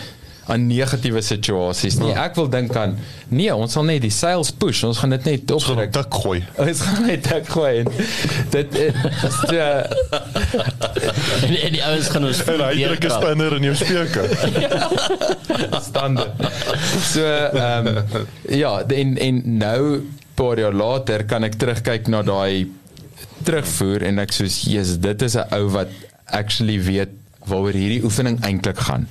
aan 0.46 0.66
negatiewe 0.66 1.22
situasies 1.22 1.98
nie 1.98 2.14
ek 2.14 2.36
wil 2.38 2.48
dink 2.48 2.76
aan 2.76 2.96
nee 3.28 3.54
ons 3.54 3.72
sal 3.72 3.84
net 3.88 4.02
die 4.02 4.14
sales 4.14 4.52
push 4.52 4.84
ons 4.86 4.98
gaan 5.02 5.10
dit 5.16 5.24
net 5.24 5.54
Ons 5.56 5.64
gaan 5.64 5.78
dik 5.78 6.14
gooi. 6.22 6.40
ons 6.62 6.80
gaan 6.80 7.06
net 7.06 7.24
dik 7.26 7.48
gooi 7.48 7.72
en 7.80 7.90
dit 8.50 8.78
is 8.82 9.38
uh, 9.52 9.82
en, 11.46 11.54
en 11.56 11.72
die 11.72 11.84
ouens 11.84 12.10
gaan 12.12 12.28
ons 12.28 12.42
En 12.46 12.62
hy 12.64 12.84
druk 12.84 13.04
'n 13.06 13.12
spinner 13.12 13.56
in 13.56 13.66
jou 13.68 13.74
speaker. 13.76 14.26
stande. 15.88 16.26
So 17.04 17.24
ehm 17.26 17.86
um, 17.86 18.26
ja, 18.48 18.72
en 18.86 19.16
en 19.18 19.42
nou 19.58 19.82
paar 20.36 20.60
jaar 20.60 20.76
later 20.76 21.24
kan 21.24 21.44
ek 21.44 21.58
terugkyk 21.60 22.10
na 22.12 22.22
daai 22.26 22.68
terugvoer 23.46 24.04
en 24.08 24.22
ek 24.24 24.34
soos 24.36 24.62
Jesus, 24.66 25.00
dit 25.00 25.22
is 25.22 25.36
'n 25.36 25.46
ou 25.58 25.70
wat 25.76 25.92
actually 26.26 26.80
weet 26.82 27.15
waaroor 27.46 27.76
hierdie 27.76 28.02
oefening 28.06 28.40
eintlik 28.46 28.80
gaan. 28.88 29.06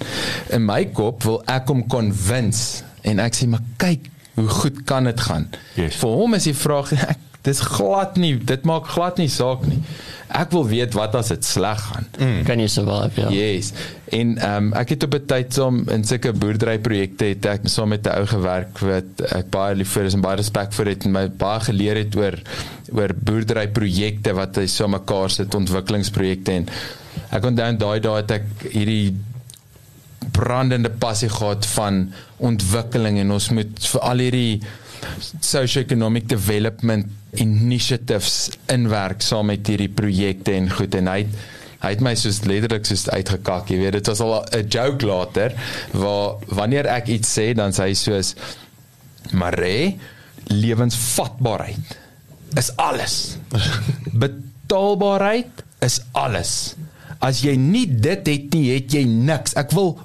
In 0.54 0.66
my 0.68 0.84
kop 0.96 1.24
wil 1.28 1.42
ek 1.52 1.72
hom 1.72 1.86
convince 1.92 2.84
en 3.06 3.22
ek 3.24 3.38
sê 3.38 3.48
maar 3.50 3.64
kyk 3.82 4.10
hoe 4.36 4.48
goed 4.62 4.84
kan 4.88 5.08
dit 5.08 5.22
gaan. 5.28 5.48
Yes. 5.80 6.00
Vir 6.02 6.18
hom 6.20 6.36
is 6.38 6.48
die 6.50 6.58
vraag 6.58 6.92
ek 7.14 7.22
dis 7.46 7.62
glad 7.62 8.18
nie, 8.22 8.36
dit 8.38 8.66
maak 8.68 8.90
glad 8.96 9.20
nie 9.22 9.30
saak 9.32 9.66
nie. 9.70 9.82
Ek 10.36 10.52
wil 10.56 10.66
weet 10.68 10.96
wat 10.98 11.14
as 11.16 11.30
dit 11.32 11.46
sleg 11.46 11.82
gaan. 11.88 12.08
Mm. 12.18 12.40
kan 12.48 12.60
jy 12.60 12.68
survive 12.72 13.22
ja 13.22 13.30
Yes. 13.34 13.72
En 14.16 14.36
ehm 14.38 14.70
um, 14.70 14.72
ek 14.78 14.96
het 14.96 15.06
op 15.08 15.14
'n 15.16 15.26
tyd 15.30 15.54
saam 15.54 15.84
in 15.94 16.06
sulke 16.06 16.34
boerderyprojekte 16.34 17.30
het 17.34 17.46
ek 17.46 17.70
saam 17.70 17.90
met 17.94 18.08
'n 18.08 18.18
ou 18.18 18.26
gewerk 18.26 18.80
wat 18.80 19.22
ek 19.32 19.50
baie 19.50 19.76
lief 19.76 19.94
vir 19.94 20.10
is 20.10 20.18
en 20.18 20.22
baie 20.22 20.42
respek 20.42 20.74
vir 20.74 20.86
het 20.94 21.06
en 21.06 21.12
my 21.12 21.28
baie 21.30 21.60
geleer 21.60 21.96
het 21.96 22.16
oor 22.16 22.40
oor 22.94 23.14
boerderyprojekte 23.14 24.34
wat 24.34 24.58
hy 24.58 24.68
so 24.68 24.88
mekaar 24.88 25.30
sit 25.30 25.56
ontwikkelingsprojekte 25.56 26.52
en 26.52 26.68
ek 27.32 27.46
onthou 27.46 27.72
daai 27.78 28.00
dae 28.00 28.18
het 28.18 28.32
ek 28.32 28.46
hierdie 28.72 29.16
brandende 30.32 30.90
passie 30.90 31.30
gehad 31.30 31.66
van 31.66 32.14
ontwikkeling 32.38 33.20
en 33.20 33.32
ons 33.32 33.50
moet 33.50 33.88
vir 33.92 34.02
al 34.02 34.24
hierdie 34.26 34.62
socio-economic 35.40 36.28
development 36.30 37.08
initiatives 37.42 38.50
inwerk 38.72 39.22
saam 39.22 39.52
met 39.52 39.68
hierdie 39.68 39.92
projekte 39.92 40.56
en 40.56 40.70
goed. 40.72 40.96
En 40.96 41.10
hy 41.12 41.20
het, 41.24 41.40
hy 41.84 41.92
het 41.96 42.04
my 42.06 42.16
soos 42.20 42.42
letterlik 42.48 42.88
soos 42.88 43.08
uitgekak 43.10 43.70
jy 43.72 43.80
weet. 43.84 43.98
Dit 44.00 44.12
was 44.12 44.24
al 44.24 44.38
'n 44.44 44.68
joke 44.68 45.06
later 45.06 45.54
waar 45.94 46.38
wanneer 46.48 46.86
ek 46.88 47.08
iets 47.08 47.38
sê 47.38 47.54
dan 47.54 47.74
sê 47.74 47.90
hy 47.90 47.94
soos 47.94 48.36
Mare 49.34 49.96
lewensvatbaarheid 50.48 51.98
is 52.58 52.70
alles. 52.78 53.38
Betaalbaarheid 54.22 55.64
is 55.82 56.00
alles. 56.12 56.76
As 57.20 57.42
jy 57.42 57.56
nie 57.58 57.88
dit 57.88 58.28
het 58.28 58.54
nie 58.54 58.76
het 58.76 58.94
jy 58.94 59.04
niks. 59.04 59.56
Ek 59.58 59.74
wil 59.74 59.98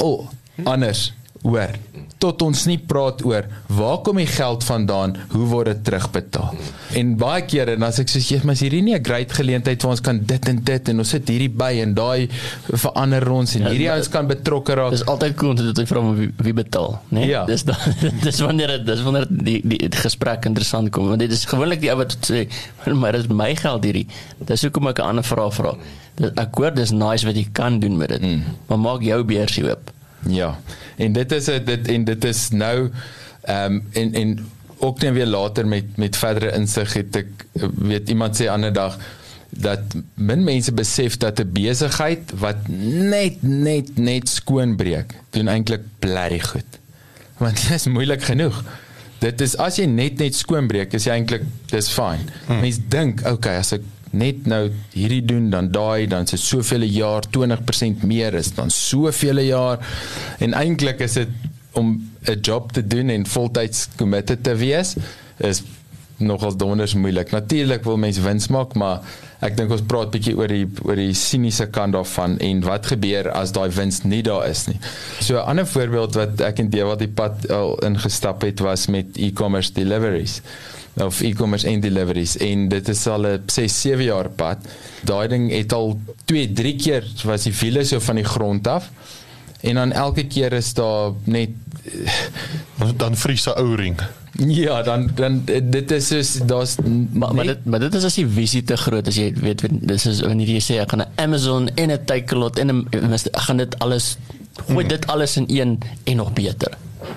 oh, 0.00 0.26
anders 0.64 1.12
hoor 1.44 1.76
tot 2.18 2.42
ons 2.46 2.66
nie 2.70 2.78
praat 2.78 3.24
oor 3.24 3.48
waar 3.68 3.98
kom 4.06 4.20
die 4.20 4.28
geld 4.30 4.64
vandaan 4.64 5.16
hoe 5.32 5.46
word 5.50 5.72
dit 5.72 5.84
terugbetaal 5.88 6.54
en 7.00 7.14
baie 7.20 7.44
kere 7.48 7.76
dan 7.76 7.88
as 7.88 8.00
ek 8.02 8.12
sê 8.12 8.22
jy 8.22 8.40
maar 8.44 8.58
is 8.58 8.64
hierdie 8.66 8.82
nie 8.82 8.94
'n 8.94 9.04
great 9.04 9.32
geleentheid 9.32 9.82
waar 9.82 9.96
ons 9.96 10.04
kan 10.04 10.18
dit 10.32 10.48
en 10.48 10.60
dit 10.70 10.88
en 10.88 10.98
ons 10.98 11.08
sit 11.16 11.28
hierdie 11.28 11.50
by 11.50 11.72
en 11.84 11.94
daai 11.94 12.28
verander 12.74 13.30
ons 13.30 13.56
en 13.56 13.62
Ja, 13.62 13.72
hierdie 13.74 13.90
ouens 13.90 14.08
kan 14.08 14.26
betrokke 14.26 14.74
raak 14.74 14.90
Dis 14.94 15.06
altyd 15.06 15.36
cool 15.36 15.54
te 15.54 15.72
dit 15.72 15.88
vra 15.88 16.00
wie, 16.14 16.30
wie 16.36 16.52
betaal, 16.52 17.00
né? 17.08 17.20
Nee? 17.20 17.28
Ja. 17.28 17.44
Dis 17.48 17.64
da, 17.64 17.76
dis 18.28 18.40
wanneer 18.40 18.78
dit 18.78 18.86
dis 18.86 19.02
wanneer 19.02 19.26
die 19.28 19.60
die, 19.64 19.78
die 19.88 20.02
gesprek 20.02 20.46
interessant 20.50 20.90
kom 20.94 21.08
want 21.08 21.24
dit 21.24 21.32
is 21.32 21.44
gewoonlik 21.50 21.80
die 21.80 21.90
ou 21.92 21.98
wat 22.02 22.16
sê 22.20 22.46
maar 22.92 23.16
dit 23.16 23.24
is 23.24 23.30
my 23.30 23.50
geld 23.58 23.84
hierdie. 23.84 24.06
Dis 24.48 24.64
hoekom 24.66 24.88
ek 24.92 25.00
'n 25.00 25.14
ander 25.14 25.26
vraag 25.26 25.54
vra. 25.54 25.74
Dit 26.16 26.38
ek 26.38 26.54
hoor 26.60 26.74
dis 26.74 26.92
nice 26.92 27.26
wat 27.26 27.36
jy 27.36 27.46
kan 27.52 27.80
doen 27.80 27.96
met 27.96 28.08
dit. 28.08 28.22
Mm. 28.22 28.42
Maar 28.68 28.78
maak 28.78 29.02
jou 29.02 29.22
beursie 29.24 29.64
oop. 29.70 29.90
Ja. 30.28 30.58
En 30.96 31.12
dit 31.12 31.32
is 31.32 31.44
dit 31.44 31.88
en 31.88 32.04
dit 32.04 32.24
is 32.24 32.48
nou 32.50 32.90
ehm 33.42 33.72
um, 33.72 33.82
en 33.92 34.14
en 34.14 34.46
ook 34.78 35.00
net 35.00 35.12
weer 35.12 35.26
later 35.26 35.66
met 35.66 35.96
met 35.96 36.16
verdere 36.16 36.52
insig 36.56 36.92
het 36.92 37.16
ek 37.16 37.46
weet 37.78 38.08
iemand 38.08 38.40
sê 38.40 38.48
ander 38.48 38.72
dag 38.72 38.98
dat 39.54 39.94
min 40.14 40.44
mense 40.44 40.72
besef 40.72 41.16
dat 41.16 41.40
'n 41.40 41.52
besigheid 41.52 42.32
wat 42.38 42.68
net 42.68 43.42
net 43.42 43.96
net 43.96 44.28
skoonbreek 44.28 45.14
doen 45.30 45.48
eintlik 45.48 45.82
blerry 45.98 46.40
goed. 46.40 46.80
Want 47.38 47.56
dit 47.62 47.70
is 47.70 47.86
moeilik 47.86 48.22
genoeg. 48.22 48.64
Dit 49.18 49.40
is 49.40 49.56
as 49.56 49.76
jy 49.76 49.84
net 49.84 50.18
net 50.18 50.34
skoonbreek 50.34 50.92
is 50.92 51.04
jy 51.04 51.12
eintlik 51.12 51.42
dis 51.70 51.88
fyn. 51.88 52.26
Hmm. 52.46 52.60
Mense 52.60 52.80
dink, 52.88 53.26
okay, 53.26 53.56
as 53.56 53.72
ek 53.72 53.82
net 54.14 54.46
nou 54.50 54.62
hierdie 54.94 55.24
doen 55.26 55.50
dan 55.52 55.70
daai 55.74 56.06
dan 56.10 56.26
se 56.30 56.38
soveel 56.40 56.86
jaar 56.88 57.26
20% 57.36 58.06
meer 58.08 58.34
is 58.40 58.52
dan 58.54 58.70
soveel 58.70 59.42
jaar 59.44 59.82
en 60.38 60.54
eintlik 60.54 61.02
is 61.04 61.18
dit 61.20 61.28
om 61.74 61.94
'n 62.24 62.40
job 62.40 62.72
te 62.72 62.86
doen 62.86 63.08
en 63.08 63.26
voltyds 63.26 63.88
committed 63.96 64.42
te 64.42 64.54
wees 64.54 64.94
is 65.38 65.62
nogal 66.16 66.56
donders 66.56 66.94
moeilik. 66.94 67.30
Natuurlik 67.30 67.84
wil 67.84 67.96
mense 67.96 68.22
wins 68.22 68.48
maak, 68.48 68.74
maar 68.78 69.02
ek 69.44 69.56
dink 69.58 69.72
ons 69.74 69.82
praat 69.88 70.12
bietjie 70.14 70.36
oor 70.38 70.48
die 70.48 70.66
oor 70.84 70.96
die 70.96 71.14
siniese 71.18 71.66
kant 71.74 71.96
daarvan 71.96 72.38
en 72.44 72.62
wat 72.64 72.86
gebeur 72.92 73.28
as 73.34 73.52
daai 73.52 73.68
wins 73.74 74.02
nie 74.04 74.22
daar 74.24 74.46
is 74.48 74.66
nie. 74.70 74.78
So 75.20 75.36
'n 75.36 75.48
ander 75.50 75.66
voorbeeld 75.66 76.14
wat 76.14 76.40
ek 76.40 76.58
en 76.58 76.70
Dewald 76.70 76.98
die 76.98 77.08
pad 77.08 77.50
al 77.50 77.76
ingestap 77.82 78.42
het 78.42 78.60
was 78.60 78.86
met 78.86 79.06
e-commerce 79.16 79.72
deliveries 79.72 80.40
of 80.96 81.20
e-commerce 81.20 81.66
en 81.66 81.80
deliveries 81.80 82.36
en 82.36 82.68
dit 82.68 82.88
is 82.88 83.06
al 83.06 83.26
'n 83.26 83.42
6 83.46 83.80
7 83.80 84.04
jaar 84.04 84.28
pad. 84.28 84.58
Daai 85.04 85.28
ding 85.28 85.50
het 85.52 85.72
al 85.72 85.98
2 86.24 86.52
3 86.52 86.76
keer 86.76 87.04
was 87.24 87.42
die 87.42 87.52
wiele 87.60 87.84
so 87.84 88.00
van 88.00 88.14
die 88.14 88.24
grond 88.24 88.66
af 88.66 88.90
en 89.60 89.74
dan 89.74 89.92
elke 89.92 90.26
keer 90.26 90.52
is 90.52 90.74
daar 90.74 91.12
net 91.24 91.50
Dan 92.96 93.16
vries 93.16 93.46
'n 93.46 93.58
ou 93.58 93.74
ring. 93.74 93.96
ja, 94.38 94.82
dan 94.82 95.10
dan 95.14 95.44
dit 95.62 95.90
is 95.90 96.06
soos 96.06 96.40
daar's 96.46 96.76
Maar 97.12 97.34
maar 97.34 97.44
dit 97.46 97.64
maar 97.64 97.80
dit 97.80 97.94
is 97.94 98.04
as 98.04 98.14
die 98.14 98.26
visie 98.26 98.62
te 98.62 98.76
groot 98.76 99.06
as 99.08 99.14
jy 99.14 99.32
weet 99.40 99.62
dis 99.70 100.06
is 100.06 100.20
wanneer 100.20 100.48
jy 100.48 100.60
sê 100.60 100.80
ek 100.80 100.90
gaan 100.90 101.00
'n 101.00 101.12
Amazon 101.16 101.68
en 101.74 101.90
'n 101.90 102.04
Takealot 102.04 102.58
en 102.58 102.70
'n 102.70 103.18
gaan 103.32 103.56
dit 103.56 103.78
alles 103.78 104.16
gooi 104.66 104.86
dit 104.86 105.06
alles 105.06 105.36
in 105.36 105.44
een 105.48 105.78
en 106.04 106.16
nog 106.16 106.32
beter. 106.32 106.72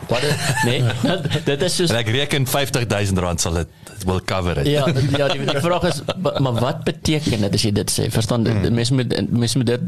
Wat 0.07 0.23
is, 0.23 0.35
nee, 0.65 0.83
dit- 1.23 1.45
dit 1.45 1.61
is 1.61 1.75
soos 1.75 1.89
En 1.93 1.99
ek 2.01 2.09
reken 2.13 2.47
50000 2.47 3.19
rand 3.19 3.41
sal 3.41 3.53
dit 3.53 3.67
will 4.05 4.21
cover 4.25 4.57
it. 4.57 4.67
Ja, 4.67 4.85
ja, 5.17 5.27
die, 5.27 5.45
die 5.45 5.59
vraag 5.63 5.83
is 5.89 6.01
maar 6.21 6.53
wat 6.59 6.83
beteken 6.87 7.41
dit 7.47 7.53
as 7.53 7.65
jy 7.65 7.71
dit 7.75 7.91
sê? 7.91 8.07
Verstaan 8.13 8.45
mm. 8.47 8.73
mense 8.73 8.93
moet 8.93 9.15
mense 9.29 9.57
moet 9.57 9.67
dit 9.67 9.81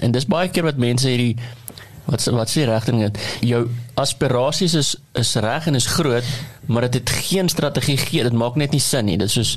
en 0.00 0.14
dis 0.14 0.26
baie 0.26 0.48
keer 0.48 0.66
wat 0.68 0.80
mense 0.80 1.08
hierdie 1.08 1.36
wat 2.08 2.24
wat 2.32 2.50
sê 2.50 2.64
regting 2.68 3.02
dit. 3.04 3.20
Jou 3.44 3.66
aspirasies 3.98 4.74
is 4.78 4.94
is 5.18 5.34
reg 5.42 5.66
en 5.66 5.74
is 5.74 5.86
groot, 5.90 6.24
maar 6.66 6.86
dit 6.86 6.94
het 7.00 7.10
geen 7.10 7.48
strategie 7.48 7.96
gee. 7.98 8.22
Dit 8.22 8.32
maak 8.32 8.54
net 8.60 8.70
nie 8.76 8.80
sin 8.80 9.04
nie. 9.08 9.16
Dit 9.18 9.28
is 9.28 9.34
soos 9.38 9.56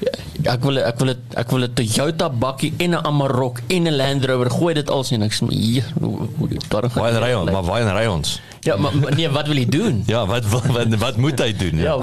ja, 0.00 0.12
ek 0.54 0.62
wil 0.64 0.78
ek 0.78 1.00
wil 1.02 1.12
dit 1.12 1.34
ek 1.42 1.50
wil 1.54 1.64
'n 1.66 1.74
Toyota 1.74 2.28
bakkie 2.30 2.72
en 2.78 2.94
'n 2.94 3.04
Amarok 3.10 3.60
en 3.68 3.88
'n 3.90 3.96
Land 3.96 4.24
Rover 4.24 4.50
gooi 4.50 4.74
dit 4.74 4.90
al 4.90 5.04
sien 5.04 5.22
ek 5.22 5.32
sê 5.34 5.46
hier 5.50 5.84
hoe 6.00 6.28
daar 6.68 6.88
gaan 6.90 7.02
Waar 7.02 7.18
ry 7.22 7.32
ons? 7.34 7.50
Maar 7.50 7.64
waar 7.64 7.94
ry 8.02 8.06
ons? 8.06 8.40
Ja, 8.62 8.76
maar, 8.76 8.94
maar 8.96 9.14
nee, 9.14 9.28
wat 9.30 9.46
wil 9.46 9.56
jy 9.56 9.66
doen? 9.66 10.02
Ja, 10.14 10.26
wat 10.26 10.44
wat 10.46 10.66
wat, 10.66 10.94
wat 10.98 11.16
moet 11.16 11.38
hy 11.40 11.52
doen? 11.56 11.76
Ja, 11.78 11.96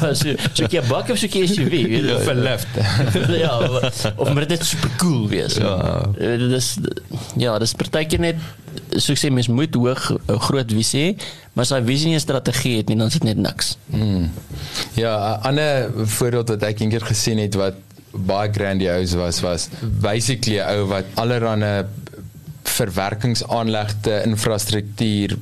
wat 0.00 0.16
so 0.16 0.32
so 0.52 0.64
'n 0.64 0.88
bakkie 0.88 1.12
of 1.12 1.18
so 1.18 1.26
'n 1.28 1.46
SUV, 1.48 1.70
weet 1.92 2.04
jy? 2.08 2.18
vir 2.24 2.34
lift. 2.34 2.68
ja, 3.44 3.52
of- 3.68 4.12
of 4.16 4.32
maar 4.32 4.46
dit 4.48 4.64
super 4.64 4.90
cool 4.96 5.28
wees. 5.28 5.54
Ja. 5.60 6.00
Dit 6.16 6.40
is 6.52 6.76
ja, 7.36 7.58
dis 7.58 7.72
partykeer 7.76 8.20
net 8.20 8.36
so 8.96 9.12
ek 9.12 9.18
sê 9.20 9.28
mens 9.30 9.48
moet 9.48 9.74
hoog 9.74 10.10
'n 10.28 10.40
groot 10.48 10.72
visie 10.72 11.03
hê, 11.04 11.14
maar 11.52 11.64
as 11.66 11.72
hy 11.74 11.80
visie 11.86 12.08
nie 12.08 12.16
'n 12.16 12.20
strategie 12.20 12.76
het 12.78 12.88
nie, 12.88 12.96
dan 12.96 13.06
is 13.06 13.18
dit 13.18 13.24
net 13.24 13.36
niks. 13.36 13.76
Ja, 14.94 15.38
'n 15.38 15.46
ander 15.48 15.90
voorbeeld 16.18 16.48
wat 16.48 16.62
ek 16.62 16.80
eendag 16.80 17.06
gesien 17.06 17.38
het 17.38 17.54
wat 17.54 17.74
baie 18.14 18.50
grandiose 18.52 19.16
was 19.16 19.40
was 19.40 19.68
basically 19.80 20.58
'n 20.58 20.68
ou 20.68 20.86
wat 20.86 21.04
allerlei 21.14 21.84
verwerkingsaanlegte 22.64 24.22
infrastruktuur 24.24 25.36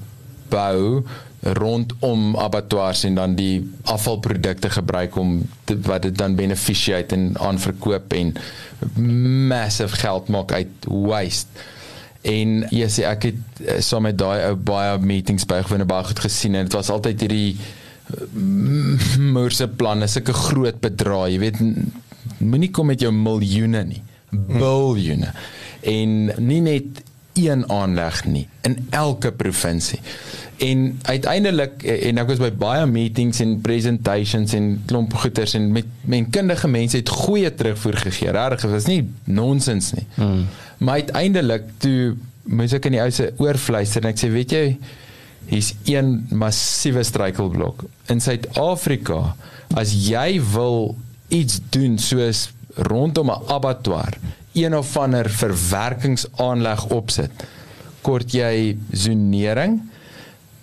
bou 0.48 1.04
rondom 1.42 2.36
abattoirs 2.38 3.04
en 3.04 3.14
dan 3.18 3.34
die 3.34 3.70
afvalprodukte 3.90 4.70
gebruik 4.70 5.16
om 5.16 5.40
te, 5.64 5.74
wat 5.80 6.02
dit 6.02 6.18
dan 6.18 6.36
beneficiate 6.38 7.14
en 7.14 7.32
aanverkoop 7.38 8.12
en 8.14 8.34
massive 9.48 9.96
geld 9.96 10.28
maak 10.28 10.52
uit 10.52 10.86
waste. 10.86 11.48
En 12.22 12.58
jy 12.70 12.88
sê 12.92 13.06
ek 13.08 13.28
het 13.30 13.62
eh, 13.66 13.80
saam 13.82 14.06
met 14.06 14.18
daai 14.18 14.44
ou 14.50 14.56
baie 14.56 14.98
meetings 15.02 15.46
bygewoon 15.50 15.82
en 15.82 15.90
baie 15.90 16.06
goed 16.06 16.22
gesien 16.22 16.54
en 16.54 16.68
dit 16.68 16.76
was 16.78 16.90
altyd 16.94 17.24
hierdie 17.26 17.56
moerse 19.18 19.68
planne, 19.78 20.08
sulke 20.10 20.34
groot 20.36 20.78
bedrae, 20.82 21.32
jy 21.32 21.38
weet 21.42 21.60
moenie 22.42 22.70
kom 22.74 22.90
met 22.92 23.02
jou 23.02 23.12
miljoene 23.14 23.82
nie, 23.88 24.02
biljoene. 24.30 25.32
En 25.88 26.18
nie 26.42 26.60
net 26.64 27.02
een 27.38 27.64
aanleg 27.72 28.24
nie 28.28 28.46
in 28.68 28.76
elke 28.90 29.32
provinsie. 29.32 30.00
En 30.62 30.82
uiteindelik 31.02 31.82
en 31.82 32.20
ek 32.22 32.28
was 32.30 32.40
by 32.42 32.50
baie 32.54 32.86
meetings 32.86 33.40
en 33.42 33.56
presentations 33.64 34.52
en 34.54 34.66
klomp 34.86 35.14
goeters 35.22 35.56
en 35.58 35.70
met 35.74 35.88
men 36.06 36.28
kundige 36.30 36.70
mense 36.70 37.00
het 37.00 37.10
goeie 37.10 37.50
terugvoer 37.54 37.98
gegee. 38.04 38.30
Regtig, 38.30 38.66
dit 38.66 38.74
was 38.76 38.86
nie 38.90 39.00
nonsens 39.24 39.92
nie. 39.96 40.06
Hmm. 40.14 40.44
Maar 40.78 41.02
uiteindelik 41.02 41.66
toe 41.82 42.14
moes 42.42 42.74
ek 42.74 42.86
in 42.90 42.96
die 42.96 43.02
ou 43.02 43.10
se 43.14 43.30
oor 43.42 43.58
fluister 43.58 44.02
en 44.02 44.12
ek 44.12 44.20
sê, 44.22 44.30
weet 44.30 44.54
jy, 44.54 44.64
hier's 45.50 45.72
een 45.90 46.14
massiewe 46.30 47.02
struikelblok. 47.06 47.84
In 48.12 48.22
Suid-Afrika, 48.22 49.34
as 49.78 49.94
jy 49.94 50.38
wil 50.52 50.94
iets 51.32 51.58
doen 51.74 51.98
soos 51.98 52.50
rondom 52.90 53.30
'n 53.30 53.50
abattoir, 53.50 54.18
een 54.54 54.74
of 54.76 54.96
ander 54.96 55.30
verwerkingsaanleg 55.30 56.86
opsit, 56.94 57.30
kort 58.02 58.30
jy 58.34 58.76
zonering 58.90 59.80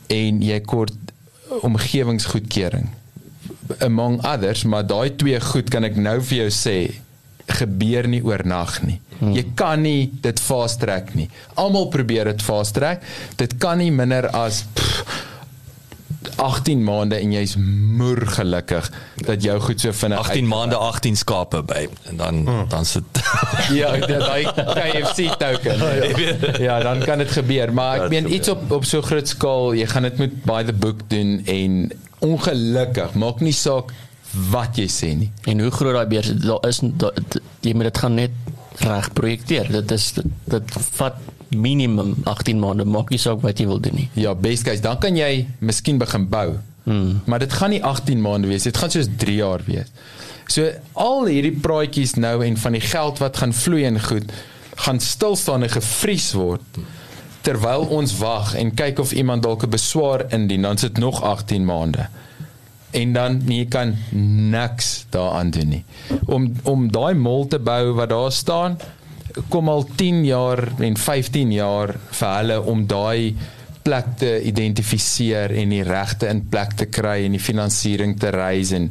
en 0.10 0.42
jy 0.44 0.60
kort 0.66 1.14
omgewingsgoedkeuring 1.66 2.90
among 3.86 4.20
others, 4.26 4.64
maar 4.64 4.86
daai 4.88 5.16
twee 5.16 5.40
goed 5.42 5.70
kan 5.70 5.86
ek 5.86 5.98
nou 6.00 6.18
vir 6.26 6.44
jou 6.44 6.50
sê 6.54 6.78
gebeur 7.60 8.08
nie 8.10 8.22
oornag 8.26 8.76
nie. 8.86 9.00
Hmm. 9.20 9.34
Jy 9.36 9.44
kan 9.58 9.82
nie 9.84 10.10
dit 10.24 10.40
fast 10.42 10.80
track 10.84 11.14
nie. 11.18 11.28
Almal 11.60 11.90
probeer 11.94 12.30
dit 12.32 12.44
fast 12.46 12.78
track. 12.78 13.04
Dit 13.40 13.58
kan 13.62 13.82
nie 13.82 13.92
minder 13.92 14.30
as 14.38 14.64
pff, 14.78 15.26
18 16.36 16.84
maande 16.84 17.16
en 17.16 17.32
jy's 17.32 17.56
moer 18.00 18.28
gelukkig 18.28 18.92
dat 19.26 19.44
jou 19.44 19.60
goed 19.60 19.82
so 19.82 19.92
vinnig 19.92 20.20
18 20.20 20.48
maande 20.48 20.76
18 20.76 21.16
skape 21.20 21.64
by 21.64 21.88
en 22.12 22.18
dan 22.18 22.44
hmm. 22.48 22.68
dan 22.70 22.86
sit 22.86 23.04
Ja, 23.80 23.92
daai 23.98 24.44
KFC 24.46 25.30
token. 25.38 25.82
ja, 26.68 26.80
dan 26.80 27.00
kan 27.06 27.18
dit 27.18 27.32
gebeur, 27.32 27.74
maar 27.74 28.06
ek 28.06 28.14
meen 28.14 28.30
iets 28.34 28.50
op 28.50 28.72
op 28.80 28.86
so 28.88 29.02
groot 29.06 29.28
skaal, 29.28 29.74
jy 29.78 29.88
gaan 29.90 30.08
dit 30.08 30.22
met 30.22 30.38
by 30.48 30.62
the 30.68 30.74
book 30.74 31.06
doen 31.12 31.40
en 31.46 31.82
ongelukkig, 32.26 33.14
maak 33.20 33.44
nie 33.46 33.56
saak 33.56 33.94
wat 34.52 34.78
jy 34.78 34.88
sê 34.92 35.14
nie. 35.18 35.30
En 35.50 35.62
hoe 35.64 35.72
groot 35.74 35.96
daai 35.98 36.10
beurs 36.12 36.32
is, 36.34 36.42
daar 36.44 36.66
is 36.70 36.82
daar, 37.02 37.18
jy 37.66 37.74
moet 37.74 37.90
dit 37.90 38.02
gaan 38.04 38.18
net 38.20 38.84
reg 38.86 39.12
projekteer. 39.18 39.72
Dit 39.80 39.92
is 39.96 40.12
dit, 40.18 40.34
dit 40.54 40.76
vat 41.00 41.18
minimum 41.50 42.16
18 42.24 42.60
maande, 42.60 42.86
maak 42.86 43.10
nie 43.10 43.20
saak 43.20 43.42
wat 43.42 43.60
jy 43.60 43.66
wil 43.70 43.80
doen 43.80 43.96
nie. 43.96 44.10
Ja, 44.14 44.36
best 44.36 44.64
case, 44.64 44.82
dan 44.82 45.00
kan 45.00 45.16
jy 45.18 45.48
miskien 45.60 45.98
begin 45.98 46.28
bou. 46.30 46.58
Hmm. 46.84 47.22
Maar 47.26 47.40
dit 47.40 47.54
gaan 47.54 47.70
nie 47.70 47.84
18 47.84 48.22
maande 48.22 48.48
wees, 48.48 48.64
dit 48.64 48.78
gaan 48.78 48.92
soos 48.92 49.10
3 49.18 49.36
jaar 49.36 49.66
wees. 49.66 49.92
So 50.50 50.70
al 50.94 51.28
hierdie 51.30 51.54
praatjies 51.62 52.16
nou 52.18 52.40
en 52.46 52.58
van 52.58 52.78
die 52.78 52.82
geld 52.82 53.20
wat 53.22 53.38
gaan 53.38 53.54
vloei 53.54 53.84
en 53.86 54.00
goed, 54.02 54.32
gaan 54.80 55.00
stil 55.00 55.36
staan 55.36 55.64
en 55.64 55.70
gevries 55.70 56.32
word 56.34 56.80
terwyl 57.46 57.86
ons 57.96 58.18
wag 58.20 58.56
en 58.60 58.74
kyk 58.76 59.00
of 59.00 59.14
iemand 59.16 59.44
dalk 59.44 59.64
'n 59.64 59.70
beswaar 59.70 60.26
indien, 60.34 60.62
dan 60.62 60.78
sit 60.78 60.98
nog 60.98 61.22
18 61.22 61.66
maande. 61.66 62.08
En 62.92 63.14
dan 63.14 63.42
jy 63.46 63.66
kan 63.66 63.96
niks 64.50 65.06
daaraan 65.10 65.50
doen 65.50 65.70
nie. 65.70 65.84
Om 66.26 66.54
om 66.64 66.92
daai 66.92 67.14
mol 67.14 67.48
te 67.48 67.60
bou 67.60 67.94
wat 67.94 68.10
daar 68.10 68.32
staan, 68.32 68.78
kom 69.50 69.70
al 69.70 69.86
10 69.96 70.26
jaar 70.26 70.64
en 70.80 70.98
15 70.98 71.52
jaar 71.52 71.96
vir 72.20 72.36
hulle 72.38 72.60
om 72.72 72.86
daai 72.90 73.36
plek 73.84 74.16
te 74.22 74.32
identifiseer 74.50 75.54
en 75.62 75.70
die 75.74 75.84
regte 75.88 76.28
in 76.30 76.44
plek 76.52 76.76
te 76.82 76.90
kry 76.92 77.24
en 77.26 77.38
die 77.38 77.44
finansiering 77.44 78.18
te 78.20 78.32
raise 78.36 78.76
en 78.76 78.90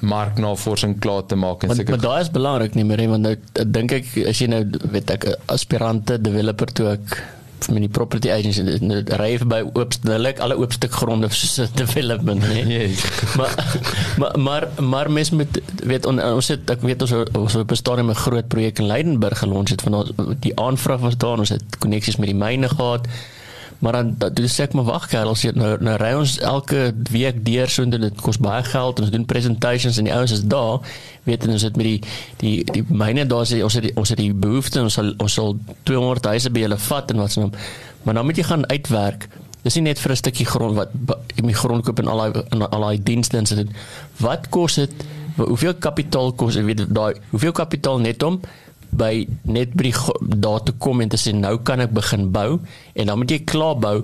marknavorsing 0.00 0.96
klaar 1.00 1.26
te 1.28 1.36
maak 1.36 1.62
en 1.62 1.68
Maar, 1.68 1.76
sulke 1.76 1.94
maar 1.96 2.04
daai 2.06 2.20
is 2.22 2.30
belangrik 2.32 2.78
nie 2.78 2.86
meer, 2.88 3.02
want 3.10 3.26
nou 3.26 3.34
dink 3.68 3.92
ek 3.98 4.14
as 4.30 4.40
jy 4.40 4.48
nou 4.48 4.62
weet 4.94 5.10
ek 5.16 5.26
'n 5.28 5.36
aspirante 5.52 6.16
developer 6.18 6.72
toe 6.72 6.88
ek 6.96 7.20
met 7.68 7.84
die 7.84 7.88
property 7.88 8.30
nou, 8.80 9.02
ry 9.20 9.30
verby 9.38 9.60
oop 9.72 9.94
lyk 10.02 10.38
alle 10.40 10.56
oop 10.56 10.72
stuk 10.72 10.92
gronde 10.92 11.28
soos 11.40 11.70
development 11.74 12.46
nee. 12.48 12.88
Yes. 12.88 13.04
maar 13.38 13.54
maar 14.16 14.38
maar 14.38 14.68
maar 14.78 15.10
mens 15.10 15.30
moet 15.30 15.60
weet 15.84 16.06
on, 16.06 16.22
ons 16.22 16.48
het 16.48 16.70
ek 16.70 16.82
weet 16.86 17.02
ons 17.02 17.12
ons 17.12 17.54
op 17.54 17.70
'n 17.70 17.80
stadium 17.82 18.10
'n 18.10 18.22
groot 18.24 18.48
projek 18.48 18.78
in 18.78 18.86
Leidenburg 18.86 19.38
gelons 19.38 19.70
het 19.70 19.82
van 19.82 19.94
ons 19.94 20.10
die 20.40 20.56
aanvraag 20.58 21.00
was 21.00 21.16
daar 21.16 21.38
ons 21.38 21.48
het 21.48 21.78
koneksies 21.78 22.16
met 22.16 22.28
die 22.28 22.40
myne 22.44 22.68
gehad 22.68 23.06
maar 23.80 23.92
dan 23.92 24.14
dan 24.18 24.34
doen 24.34 24.48
sê 24.48 24.66
ek 24.66 24.74
maar 24.76 24.84
wag 24.84 25.08
kerel 25.08 25.32
as 25.32 25.42
jy 25.44 25.52
nou 25.56 25.72
nou 25.80 25.96
ry 26.00 26.12
ons 26.18 26.36
elke 26.44 26.80
week 27.10 27.42
deur 27.44 27.68
so 27.72 27.82
en 27.82 27.94
dit 27.94 28.22
kos 28.24 28.40
baie 28.44 28.62
geld 28.68 28.98
en 28.98 29.08
ons 29.08 29.12
doen 29.14 29.26
presentations 29.26 29.98
en 29.98 30.08
die 30.08 30.14
ouens 30.14 30.34
is 30.36 30.44
daar 30.54 30.80
weet 31.28 31.44
en 31.46 31.56
ons 31.56 31.64
het 31.64 31.76
met 31.80 31.88
die 31.88 32.00
die 32.42 32.56
die 32.74 32.84
myne 32.88 33.24
daar 33.26 33.46
sê 33.48 33.62
ons 33.64 33.78
het 33.78 33.88
die, 33.88 33.94
ons 33.96 34.12
het 34.12 34.20
die 34.20 34.32
behoefte 34.46 34.82
ons 34.84 34.98
sal 35.00 35.14
ons 35.18 35.38
sal 35.40 35.56
200 35.88 36.28
000 36.28 36.56
by 36.56 36.66
hulle 36.66 36.80
vat 36.88 37.14
en 37.14 37.24
wat 37.24 37.36
so 37.36 37.52
maar 38.04 38.16
dan 38.16 38.24
moet 38.28 38.40
jy 38.40 38.48
gaan 38.52 38.68
uitwerk 38.68 39.28
Dis 39.60 39.76
nie 39.76 39.90
net 39.90 40.00
vir 40.00 40.12
'n 40.12 40.16
stukkie 40.16 40.46
grond 40.48 40.76
wat 40.76 40.90
jy 41.36 41.44
die 41.44 41.54
grond 41.62 41.84
koop 41.84 41.98
en 42.00 42.08
al 42.08 42.20
daai 42.22 42.44
en 42.50 42.62
al 42.64 42.80
daai 42.80 43.02
dienste 43.04 43.36
en 43.36 43.46
so 43.46 43.56
dit. 43.56 43.68
Wat 44.20 44.48
kos 44.48 44.74
dit? 44.80 44.92
Hoeveel 45.36 45.74
kapitaal 45.74 46.32
kos, 46.32 46.56
jy 46.56 46.64
weet 46.64 46.86
daai 46.88 47.14
hoeveel 47.30 47.52
kapitaal 47.52 48.00
net 48.00 48.22
om 48.22 48.40
by 49.00 49.24
net 49.48 49.72
by 49.78 49.88
die 49.88 49.94
daar 50.44 50.60
te 50.66 50.72
kom 50.78 51.00
en 51.00 51.08
te 51.12 51.16
sê 51.20 51.32
nou 51.36 51.56
kan 51.64 51.80
ek 51.80 51.94
begin 51.96 52.28
bou 52.34 52.58
en 52.94 53.06
dan 53.06 53.18
moet 53.18 53.30
jy 53.32 53.40
klaar 53.48 53.78
bou. 53.80 54.02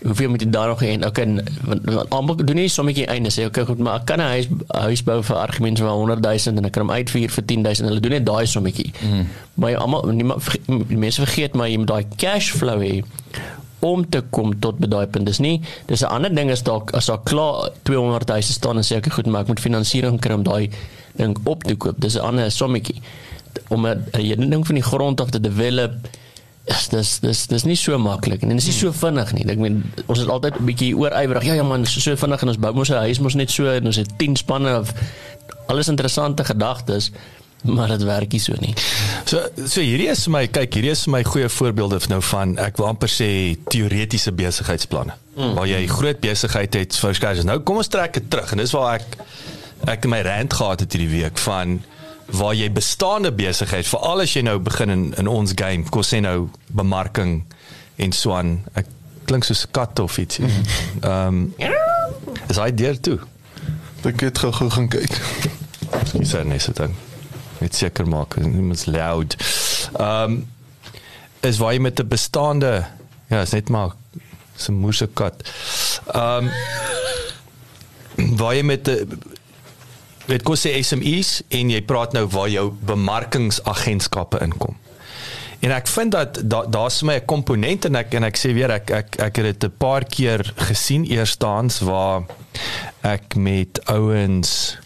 Hoeveel 0.00 0.30
moet 0.32 0.40
jy 0.40 0.48
daar 0.50 0.70
nog 0.72 0.80
hê? 0.80 0.94
Okay, 1.04 1.26
n- 1.28 1.42
want, 1.68 1.84
want 1.84 2.10
almal 2.16 2.36
doen 2.40 2.56
nie 2.56 2.68
sommetjie 2.72 3.04
einde 3.12 3.28
sê 3.28 3.44
okay 3.50 3.66
goed, 3.68 3.78
maar 3.84 3.98
ek 4.00 4.06
kan 4.08 4.20
'n 4.24 4.30
huis 4.32 4.46
huis 4.88 5.02
bou 5.04 5.18
vir 5.22 5.36
argumente 5.36 5.82
van 5.84 5.92
100 5.92 6.24
000 6.24 6.56
en 6.56 6.64
ek 6.64 6.72
kan 6.72 6.86
hom 6.86 6.90
uitvier 6.96 7.28
vir 7.28 7.44
10 7.44 7.62
000. 7.62 7.88
Hulle 7.90 8.00
doen 8.00 8.10
net 8.16 8.24
daai 8.26 8.46
sommetjie. 8.46 8.92
Mm. 9.04 9.26
Maar 9.60 9.76
almal 9.76 10.02
die 10.16 10.96
mense 10.96 11.20
vergeet 11.20 11.52
maar 11.54 11.68
jy 11.68 11.76
moet 11.76 11.88
daai 11.92 12.06
cash 12.16 12.48
flow 12.56 12.80
hê 12.80 13.04
om 13.80 14.04
te 14.08 14.20
kom 14.30 14.54
tot 14.60 14.78
by 14.80 14.86
daai 14.88 15.06
punt. 15.06 15.26
Dis 15.26 15.38
nie 15.38 15.60
dis 15.86 16.00
'n 16.02 16.08
ander 16.08 16.34
ding 16.34 16.50
is 16.50 16.62
dalk 16.62 16.94
as 16.94 17.06
daar 17.06 17.20
klaar 17.24 17.68
200 17.84 18.28
000 18.28 18.40
staan 18.42 18.76
en 18.76 18.82
sê 18.84 18.96
ek 18.96 19.12
goed, 19.12 19.26
maar 19.26 19.42
ek 19.42 19.48
moet 19.48 19.60
finansiering 19.60 20.18
kry 20.20 20.32
om 20.34 20.42
daai 20.42 20.70
ding 21.16 21.36
op 21.44 21.62
te 21.64 21.74
koop. 21.76 22.00
Dis 22.00 22.14
'n 22.16 22.20
ander 22.24 22.50
sommetjie. 22.50 23.00
Om 23.68 23.86
'n 23.86 24.50
ding 24.50 24.66
van 24.66 24.74
die 24.74 24.84
grond 24.84 25.20
af 25.20 25.30
te 25.30 25.40
develop 25.40 25.92
is 26.64 26.88
dis 26.88 27.18
dis 27.20 27.46
dis 27.46 27.64
nie 27.64 27.76
so 27.76 27.98
maklik 27.98 28.42
en 28.42 28.48
dit 28.48 28.58
is 28.58 28.66
nie 28.66 28.76
so 28.76 28.92
vinnig 28.92 29.32
nie. 29.32 29.44
Ek 29.48 29.58
meen 29.58 29.82
ons 30.06 30.18
is 30.18 30.28
altyd 30.28 30.60
'n 30.60 30.64
bietjie 30.64 30.96
oorywerig. 30.96 31.44
Ja 31.44 31.54
ja 31.54 31.62
man, 31.62 31.86
so, 31.86 32.00
so 32.00 32.16
vinnig 32.16 32.42
en 32.42 32.48
ons 32.48 32.58
bou 32.58 32.72
mos 32.74 32.90
'n 32.90 33.02
huis 33.06 33.18
mos 33.18 33.34
net 33.34 33.50
so 33.50 33.66
en 33.66 33.86
ons 33.86 33.96
het 33.96 34.18
10 34.18 34.36
spanne 34.36 34.78
of 34.78 34.92
alles 35.66 35.88
interessante 35.88 36.44
gedagtes. 36.44 37.10
maar 37.62 37.88
dit 37.88 38.02
werk 38.02 38.32
nie 38.32 38.40
so 38.40 38.54
nie. 38.58 38.74
So 39.24 39.42
so 39.66 39.80
hierdie 39.80 40.08
is 40.08 40.24
vir 40.24 40.32
my 40.32 40.44
kyk 40.48 40.78
hierdie 40.78 40.92
is 40.94 41.04
vir 41.04 41.12
my 41.12 41.22
goeie 41.26 41.48
voorbeelde 41.52 42.00
nou 42.08 42.20
van 42.30 42.56
ek 42.62 42.80
wil 42.80 42.88
amper 42.88 43.12
sê 43.12 43.28
teoretiese 43.68 44.32
besigheidsplanne. 44.32 45.16
Mm. 45.36 45.54
Waar 45.58 45.68
jy 45.68 45.86
groot 45.90 46.20
besigheid 46.20 46.74
het 46.74 46.96
vir 46.96 47.14
skars. 47.14 47.44
Nou 47.44 47.60
kom 47.60 47.80
ons 47.82 47.92
trek 47.92 48.16
dit 48.16 48.30
terug 48.32 48.52
en 48.52 48.62
dis 48.62 48.74
waar 48.76 49.00
ek 49.00 49.18
ek 49.88 50.08
my 50.12 50.20
rand 50.24 50.52
gehad 50.52 50.84
het 50.84 50.92
hierdie 50.96 51.12
week 51.20 51.40
van 51.40 51.78
waar 52.32 52.54
jy 52.54 52.70
bestaande 52.72 53.32
besigheid 53.32 53.86
veral 53.86 54.20
as 54.20 54.34
jy 54.36 54.42
nou 54.42 54.58
begin 54.58 54.90
in 54.90 55.04
in 55.18 55.28
ons 55.28 55.52
game 55.54 55.88
kos 55.90 56.12
sê 56.12 56.20
nou 56.20 56.48
bemarking 56.66 57.44
en 57.96 58.12
so 58.12 58.34
aan 58.34 58.60
ek 58.74 58.86
klink 59.30 59.44
soos 59.44 59.66
'n 59.66 59.70
kat 59.70 59.98
of 59.98 60.18
iets. 60.18 60.38
Ehm 60.38 61.26
um, 61.26 61.54
is 62.48 62.56
hy 62.56 62.70
deur 62.74 63.00
toe. 63.00 63.18
Ek 64.04 64.20
het 64.20 64.38
gou 64.38 64.52
gou 64.52 64.70
gaan 64.70 64.88
kyk. 64.88 65.12
Miskien 66.00 66.26
sê 66.26 66.44
net 66.46 66.62
so 66.62 66.72
dan. 66.72 66.94
Net 67.60 67.74
seker 67.74 68.08
maak 68.08 68.36
niemand 68.36 68.86
loud. 68.86 69.36
Ehm 69.98 70.32
um, 70.32 70.48
is 71.40 71.58
waar 71.58 71.72
jy 71.72 71.80
met 71.80 72.00
'n 72.00 72.08
bestaande 72.08 72.86
ja, 73.28 73.40
is 73.40 73.50
net 73.50 73.68
maar 73.68 73.94
so 74.56 74.72
'n 74.72 74.80
moerse 74.80 75.06
kat. 75.06 75.42
Ehm 76.14 76.50
um, 76.50 78.36
waar 78.36 78.54
jy 78.54 78.62
met 78.62 78.88
'n 78.88 79.22
weet 80.30 80.44
kos 80.46 80.66
sê 80.66 80.76
SMEs 80.82 81.40
en 81.48 81.72
jy 81.72 81.80
praat 81.86 82.14
nou 82.16 82.26
waar 82.30 82.48
jou 82.48 82.70
bemarkingsagentskappe 82.86 84.40
inkom. 84.44 84.76
En 85.60 85.74
ek 85.76 85.90
vind 85.92 86.14
dat 86.14 86.38
daar's 86.48 87.00
da 87.02 87.06
my 87.06 87.14
'n 87.20 87.26
komponent 87.26 87.84
en 87.84 87.96
ek 87.96 88.14
en 88.14 88.24
ek 88.24 88.36
sê 88.36 88.54
weer 88.54 88.70
ek 88.70 88.90
ek 88.90 89.20
ek 89.20 89.36
het 89.36 89.44
dit 89.44 89.64
'n 89.64 89.76
paar 89.78 90.04
keer 90.04 90.40
gesien 90.56 91.04
eerstaans 91.04 91.80
waar 91.80 92.22
ek 93.02 93.34
met 93.36 93.80
ouens 93.84 94.78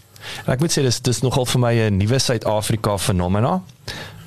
en 0.46 0.52
ek 0.52 0.60
moet 0.60 0.72
sê 0.72 0.82
dis 0.82 1.00
dis 1.00 1.20
nogal 1.20 1.46
vir 1.46 1.60
my 1.60 1.74
'n 1.74 1.96
nuwe 1.98 2.18
Suid-Afrika 2.18 2.98
fenomena. 2.98 3.62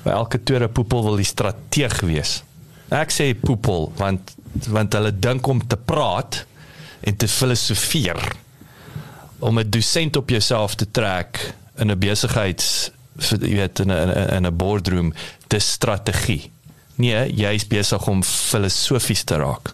Waar 0.02 0.14
elke 0.14 0.42
tweede 0.42 0.68
poepel 0.68 1.02
wil 1.02 1.16
die 1.16 1.24
strateeg 1.24 2.00
wees. 2.00 2.42
Ek 2.88 3.10
sê 3.10 3.34
poepel 3.34 3.92
want 3.96 4.34
want 4.68 4.92
hulle 4.92 5.18
dink 5.18 5.46
om 5.46 5.66
te 5.66 5.76
praat 5.76 6.46
en 7.00 7.16
te 7.16 7.28
filosofeer 7.28 8.18
om 9.38 9.58
'n 9.58 9.70
dosent 9.70 10.16
op 10.16 10.30
jouself 10.30 10.74
te 10.74 10.90
trek 10.90 11.54
in 11.76 11.90
'n 11.90 11.98
besigheids 11.98 12.90
jy 13.18 13.54
weet 13.54 13.78
in 13.78 13.90
'n 13.90 14.34
in 14.36 14.46
'n 14.46 14.56
boardroom 14.56 15.14
dis 15.46 15.70
strategie. 15.70 16.50
Nee, 16.94 17.32
jy 17.34 17.54
is 17.54 17.66
besig 17.66 18.06
om 18.08 18.22
filosofies 18.22 19.22
te 19.22 19.36
raak. 19.36 19.72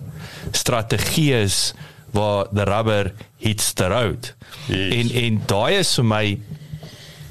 Strategie 0.51 1.35
is 1.35 1.73
waar 2.11 2.47
the 2.53 2.65
rubber 2.65 3.13
hits 3.39 3.73
the 3.73 3.87
road. 3.87 4.35
Yes. 4.67 4.95
En 4.95 5.11
en 5.23 5.43
daai 5.47 5.79
is 5.79 5.95
vir 5.95 6.05
my 6.05 6.39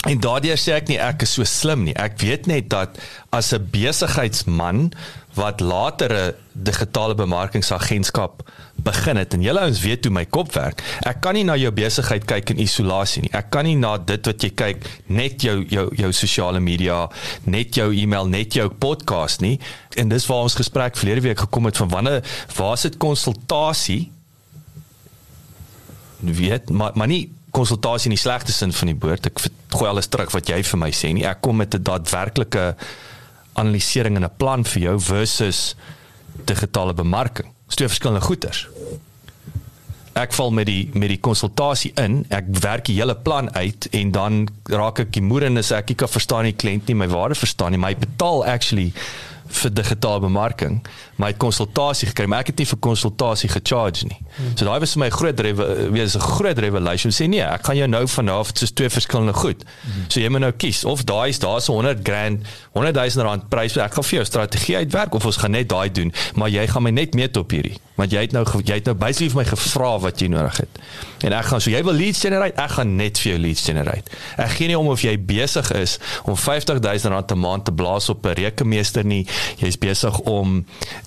en 0.10 0.20
daardeur 0.20 0.60
sê 0.60 0.76
ek 0.76 0.90
nie 0.92 1.00
ek 1.00 1.24
is 1.24 1.36
so 1.38 1.48
slim 1.48 1.86
nie. 1.88 1.96
Ek 1.96 2.18
weet 2.22 2.48
net 2.52 2.70
dat 2.70 3.00
as 3.32 3.54
'n 3.54 3.70
besigheidsman 3.72 4.92
wat 5.34 5.60
later 5.60 6.12
'n 6.12 6.34
digitale 6.52 7.16
bemarkingsagentskap 7.16 8.44
begin 8.76 9.18
het 9.18 9.34
en 9.34 9.42
julle 9.42 9.60
ouens 9.60 9.82
weet 9.82 10.06
hoe 10.06 10.14
my 10.14 10.26
kop 10.26 10.54
werk. 10.54 10.84
Ek 11.06 11.22
kan 11.22 11.34
nie 11.34 11.44
na 11.44 11.56
jou 11.56 11.72
besigheid 11.72 12.26
kyk 12.26 12.50
in 12.50 12.60
isolasie 12.60 13.22
nie. 13.22 13.32
Ek 13.34 13.50
kan 13.50 13.66
nie 13.66 13.76
na 13.76 13.98
dit 13.98 14.26
wat 14.26 14.44
jy 14.44 14.50
kyk 14.50 14.86
net 15.08 15.42
jou 15.42 15.66
jou 15.70 15.90
jou 15.96 16.12
sosiale 16.12 16.60
media, 16.60 17.10
net 17.44 17.76
jou 17.76 17.94
e-mail, 17.94 18.28
net 18.28 18.54
jou 18.54 18.70
podcast 18.70 19.42
nie. 19.42 19.60
En 19.96 20.10
dis 20.10 20.26
waar 20.26 20.44
ons 20.44 20.56
gesprek 20.56 20.98
verlede 20.98 21.22
week 21.22 21.40
gekom 21.40 21.66
het 21.66 21.78
van 21.78 21.90
wanneer 21.90 22.24
waar 22.56 22.78
sit 22.78 22.98
konsultasie? 22.98 24.12
Weet 26.20 26.70
maar 26.70 26.92
maar 26.96 27.08
nie 27.08 27.30
konsultasie 27.52 28.10
in 28.10 28.18
die 28.18 28.22
slegte 28.22 28.52
sin 28.52 28.74
van 28.74 28.88
die 28.88 29.00
woord. 29.00 29.26
Ek 29.26 29.40
gooi 29.74 29.90
alles 29.90 30.08
terug 30.08 30.32
wat 30.32 30.50
jy 30.50 30.62
vir 30.64 30.80
my 30.80 30.92
sê 30.92 31.14
nie. 31.14 31.26
Ek 31.26 31.42
kom 31.42 31.58
met 31.58 31.76
'n 31.76 31.84
daadwerklike 31.84 32.76
analisering 33.54 34.16
en 34.16 34.26
'n 34.26 34.38
plan 34.38 34.64
vir 34.64 34.82
jou 34.82 35.00
versus 35.00 35.76
digitale 36.46 36.94
bemarking. 36.94 37.48
Dis 37.68 37.76
twee 37.76 37.88
verskillende 37.88 38.26
goeters. 38.26 38.68
Ek 40.14 40.34
val 40.34 40.52
met 40.52 40.66
die 40.66 40.90
met 40.94 41.10
die 41.10 41.20
konsultasie 41.20 41.92
in, 41.98 42.26
ek 42.30 42.46
werk 42.62 42.86
die 42.86 42.96
hele 43.00 43.16
plan 43.16 43.50
uit 43.54 43.88
en 43.92 44.12
dan 44.12 44.48
raak 44.70 45.00
ek 45.00 45.14
die 45.14 45.22
moeder 45.22 45.50
en 45.50 45.64
sê 45.64 45.80
ek 45.80 45.90
ek 45.90 45.98
kan 45.98 46.10
verstaan 46.10 46.44
nie 46.44 46.54
kliënt 46.54 46.88
nie, 46.88 46.96
my 46.96 47.08
waarde 47.08 47.36
verstaan 47.36 47.72
nie, 47.72 47.80
my 47.82 47.96
betaal 47.96 48.46
actually 48.46 48.94
vir 49.56 49.74
digitale 49.74 50.20
bemarking, 50.24 50.80
maar 51.16 51.32
ek 51.32 51.38
het 51.38 51.44
konsultasie 51.44 52.08
gekry, 52.10 52.26
maar 52.30 52.44
ek 52.44 52.52
het 52.54 52.64
nie 52.64 52.68
vir 52.70 52.80
konsultasie 52.84 53.50
gecharge 53.50 54.08
nie. 54.10 54.20
Hmm. 54.36 54.56
So 54.58 54.66
daai 54.66 54.80
was 54.84 54.96
vir 54.96 55.04
my 55.04 55.10
groot 55.14 55.42
wees 55.94 56.16
'n 56.16 56.20
groot 56.20 56.60
revelation. 56.60 57.12
Sê 57.12 57.28
nee, 57.28 57.42
ek 57.42 57.66
gaan 57.66 57.78
jou 57.78 57.88
nou 57.88 58.08
vanaf 58.08 58.52
soos 58.54 58.72
twee 58.72 58.90
verskillende 58.90 59.34
goed. 59.34 59.64
Hmm. 59.64 60.06
So 60.08 60.20
jy 60.20 60.30
moet 60.30 60.42
nou 60.42 60.52
kies 60.52 60.84
of 60.84 61.04
daai 61.04 61.30
is 61.30 61.40
daar's 61.40 61.68
100 61.68 62.00
grand, 62.04 62.46
100 62.74 62.96
000 62.96 63.26
rand 63.26 63.50
prys, 63.50 63.78
ek 63.78 63.94
gaan 63.94 64.04
vir 64.04 64.18
jou 64.20 64.26
strategie 64.26 64.78
uitwerk 64.78 65.14
of 65.14 65.26
ons 65.26 65.38
gaan 65.38 65.52
net 65.52 65.70
daai 65.70 65.92
doen, 65.92 66.14
maar 66.36 66.50
jy 66.50 66.68
gaan 66.68 66.84
my 66.84 66.92
net 66.92 67.14
meet 67.14 67.38
op 67.38 67.52
hierdie 67.52 67.80
want 68.00 68.14
jy 68.14 68.24
het 68.26 68.34
nou 68.34 68.44
jy 68.66 68.78
het 68.80 68.88
nou 68.90 68.96
basically 68.98 69.30
vir 69.30 69.40
my 69.44 69.46
gevra 69.52 69.92
wat 70.02 70.22
jy 70.22 70.30
nodig 70.34 70.64
het. 70.64 70.80
En 71.24 71.36
ek 71.38 71.46
gaan 71.52 71.62
so 71.62 71.72
jy 71.72 71.82
wil 71.86 71.96
leads 71.96 72.24
generate, 72.26 72.58
ek 72.60 72.74
gaan 72.78 72.96
net 72.98 73.20
vir 73.22 73.34
jou 73.34 73.42
leads 73.44 73.66
generate. 73.68 74.18
Ek 74.42 74.56
gee 74.58 74.72
nie 74.72 74.78
om 74.78 74.90
of 74.92 75.04
jy 75.06 75.14
besig 75.22 75.70
is 75.78 76.00
om 76.26 76.38
50000 76.38 77.14
rand 77.14 77.32
'n 77.32 77.40
maand 77.40 77.66
te 77.70 77.72
blaas 77.72 78.10
op 78.10 78.26
'n 78.26 78.34
rekenmeester 78.40 79.06
nie 79.06 79.28
jy's 79.62 79.78
besig 79.80 80.20
om 80.30 80.62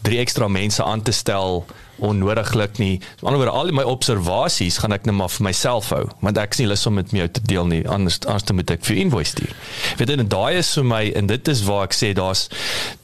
drie 0.07 0.21
ekstra 0.23 0.49
mense 0.49 0.85
aan 0.85 1.03
te 1.03 1.13
stel 1.13 1.65
onnodiglik 1.97 2.79
nie. 2.79 3.01
Aan 3.23 3.37
die 3.37 3.41
ander 3.41 3.51
al 3.51 3.73
my 3.73 3.85
observasies 3.89 4.79
gaan 4.83 4.93
ek 4.93 5.07
net 5.09 5.17
maar 5.17 5.33
vir 5.33 5.47
myself 5.49 5.91
hou, 5.95 6.05
want 6.21 6.39
ek 6.41 6.57
is 6.57 6.61
nie 6.63 6.69
lus 6.69 6.85
om 6.89 6.99
met 6.99 7.13
jou 7.15 7.29
te 7.29 7.45
deel 7.49 7.69
nie. 7.71 7.83
Anders 7.89 8.21
anders 8.27 8.53
moet 8.53 8.75
ek 8.77 8.85
vir 8.85 9.01
invoice 9.07 9.33
stuur. 9.33 9.57
Weet 10.01 10.13
en 10.17 10.29
daai 10.29 10.61
is 10.61 10.75
vir 10.77 10.89
my 10.93 11.03
en 11.17 11.31
dit 11.33 11.53
is 11.53 11.65
waar 11.69 11.87
ek 11.89 11.97
sê 11.97 12.13
daar's 12.17 12.47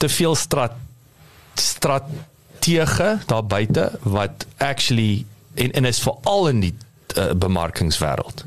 te 0.03 0.11
veel 0.12 0.37
strat 0.38 0.77
strategie 1.55 3.18
daar 3.27 3.45
buite 3.45 3.90
wat 4.03 4.47
actually 4.59 5.25
en 5.55 5.73
en 5.73 5.85
is 5.85 6.01
veral 6.01 6.49
in 6.49 6.61
die 6.61 6.75
uh, 7.16 7.33
bemarkingswêreld 7.37 8.45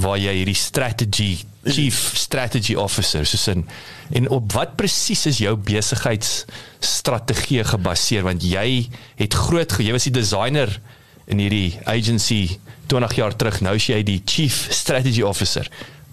waar 0.00 0.18
jy 0.18 0.32
hierdie 0.40 0.58
strategy 0.58 1.32
chief 1.72 2.12
strategy 2.18 2.74
officer 2.74 3.26
soos 3.26 3.46
in 3.48 3.64
en 4.12 4.28
op 4.28 4.52
wat 4.52 4.76
presies 4.76 5.26
is 5.26 5.38
jou 5.38 5.56
besigheidsstrategie 5.56 7.64
gebaseer? 7.64 8.24
Want 8.26 8.44
jy 8.44 8.88
het 9.16 9.34
groot 9.34 9.72
jy 9.78 9.92
was 9.92 10.08
die 10.08 10.14
designer 10.14 10.80
in 11.26 11.40
hierdie 11.40 11.78
agency 11.88 12.58
20 12.86 13.16
jaar 13.16 13.36
terug. 13.36 13.60
Nou 13.64 13.74
is 13.78 13.88
jy 13.88 14.02
die 14.04 14.20
chief 14.24 14.66
strategy 14.70 15.24
officer. 15.24 15.68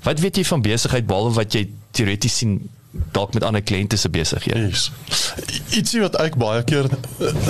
Wat 0.06 0.20
weet 0.20 0.42
jy 0.42 0.46
van 0.48 0.64
besigheid 0.66 1.08
behalwe 1.08 1.36
wat 1.36 1.54
jy 1.54 1.68
teoreties 1.92 2.42
sien 2.42 2.58
dalk 3.16 3.36
met 3.36 3.44
ander 3.44 3.64
kliënte 3.64 4.00
se 4.00 4.10
besighede? 4.12 4.68
Yes. 4.68 4.90
ietsie 5.78 6.02
wat 6.04 6.18
ek 6.20 6.38
baie 6.40 6.64
keer 6.68 6.90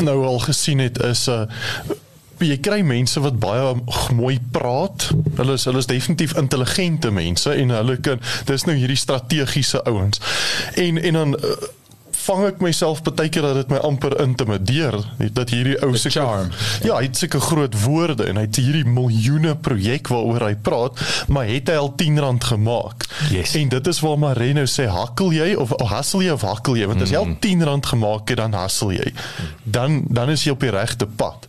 nou 0.08 0.22
al 0.26 0.42
gesien 0.44 0.82
het 0.84 1.00
is 1.06 1.28
'n 1.30 1.46
uh, 1.46 2.00
jy 2.48 2.58
kry 2.64 2.82
mense 2.86 3.20
wat 3.24 3.40
baie 3.42 3.76
mooi 4.18 4.40
praat. 4.52 5.10
Hulle 5.38 5.58
is 5.60 5.68
hulle 5.70 5.84
is 5.84 5.90
definitief 5.90 6.36
intelligente 6.40 7.12
mense 7.12 7.54
en 7.54 7.76
hulle 7.76 7.98
kan 8.04 8.22
dis 8.50 8.66
nou 8.68 8.76
hierdie 8.78 9.00
strategiese 9.00 9.84
ouens. 9.90 10.22
En 10.80 10.98
en 11.02 11.20
dan 11.20 11.38
uh, 11.38 11.56
vang 12.26 12.46
ek 12.48 12.62
myself 12.64 13.02
baie 13.08 13.30
keer 13.34 13.46
dat 13.46 13.60
dit 13.62 13.72
my 13.74 13.80
amper 13.86 14.16
intimideer 14.24 14.98
dat 15.34 15.52
hierdie 15.54 15.78
ou 15.86 15.96
se 16.00 16.12
charm. 16.14 16.52
Ja, 16.86 16.98
hy 16.98 17.08
het 17.10 17.20
sulke 17.20 17.42
groot 17.44 17.76
woorde 17.84 18.28
en 18.30 18.40
hy 18.40 18.46
het 18.48 18.60
hierdie 18.62 18.86
miljoene 18.88 19.56
projek 19.56 20.12
waaroor 20.12 20.48
hy 20.48 20.56
praat, 20.56 21.02
maar 21.32 21.50
het 21.50 21.72
hy 21.72 21.78
al 21.80 21.92
10 22.00 22.20
rand 22.24 22.48
gemaak. 22.52 23.08
Yes. 23.34 23.56
En 23.60 23.72
dit 23.74 23.92
is 23.92 24.02
waar 24.06 24.20
Marino 24.22 24.66
sê 24.70 24.88
hakkel 24.92 25.34
jy 25.36 25.50
of 25.60 25.74
hustle 25.92 26.24
jy 26.26 26.36
of 26.36 26.46
hakkel 26.46 26.80
jy 26.80 26.90
want 26.92 27.06
as 27.06 27.14
jy 27.14 27.22
al 27.22 27.34
10 27.44 27.66
rand 27.70 27.92
gemaak 27.94 28.32
het 28.32 28.42
dan 28.42 28.58
hustle 28.58 28.96
jy. 28.96 29.12
Dan 29.64 30.02
dan 30.10 30.34
is 30.34 30.46
jy 30.46 30.56
op 30.56 30.64
die 30.64 30.74
regte 30.74 31.08
pad. 31.08 31.48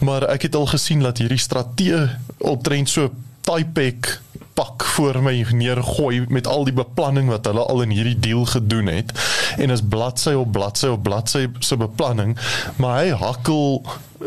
Maar 0.00 0.28
ek 0.34 0.48
het 0.48 0.58
al 0.58 0.70
gesien 0.70 1.02
dat 1.04 1.22
hierdie 1.22 1.40
strategie 1.40 2.08
optrend 2.52 2.90
so 2.90 3.10
Typek 3.42 4.20
pak 4.54 4.84
voor 4.84 5.22
my 5.22 5.46
neergooi 5.50 6.24
met 6.28 6.46
al 6.46 6.64
die 6.64 6.72
beplanning 6.72 7.28
wat 7.28 7.44
hulle 7.44 7.64
al 7.64 7.82
in 7.82 7.90
hierdie 7.90 8.18
deal 8.18 8.44
gedoen 8.44 8.86
het. 8.86 9.12
En 9.56 9.70
is 9.70 9.82
bladsy 9.88 10.32
op 10.36 10.52
bladsy 10.52 10.86
op 10.86 11.02
bladsy 11.02 11.48
se 11.58 11.76
beplanning. 11.76 12.36
Maar 12.76 12.98
hy 13.02 13.08
hakkel 13.08 13.82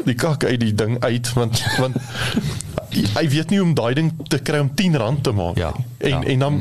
die 0.06 0.16
kak 0.16 0.44
uit 0.44 0.60
die 0.60 0.74
ding 0.74 1.00
uit 1.04 1.34
want 1.34 1.64
want 1.78 1.96
hy 2.96 3.26
weet 3.30 3.50
nie 3.50 3.62
om 3.62 3.74
daai 3.78 3.94
ding 3.98 4.12
te 4.32 4.40
kry 4.40 4.60
om 4.64 4.70
10 4.76 4.98
rand 5.02 5.24
te 5.24 5.32
maak 5.36 5.58
ja, 5.58 5.72
en 5.98 6.10
ja. 6.10 6.22
en 6.34 6.40
dan 6.40 6.60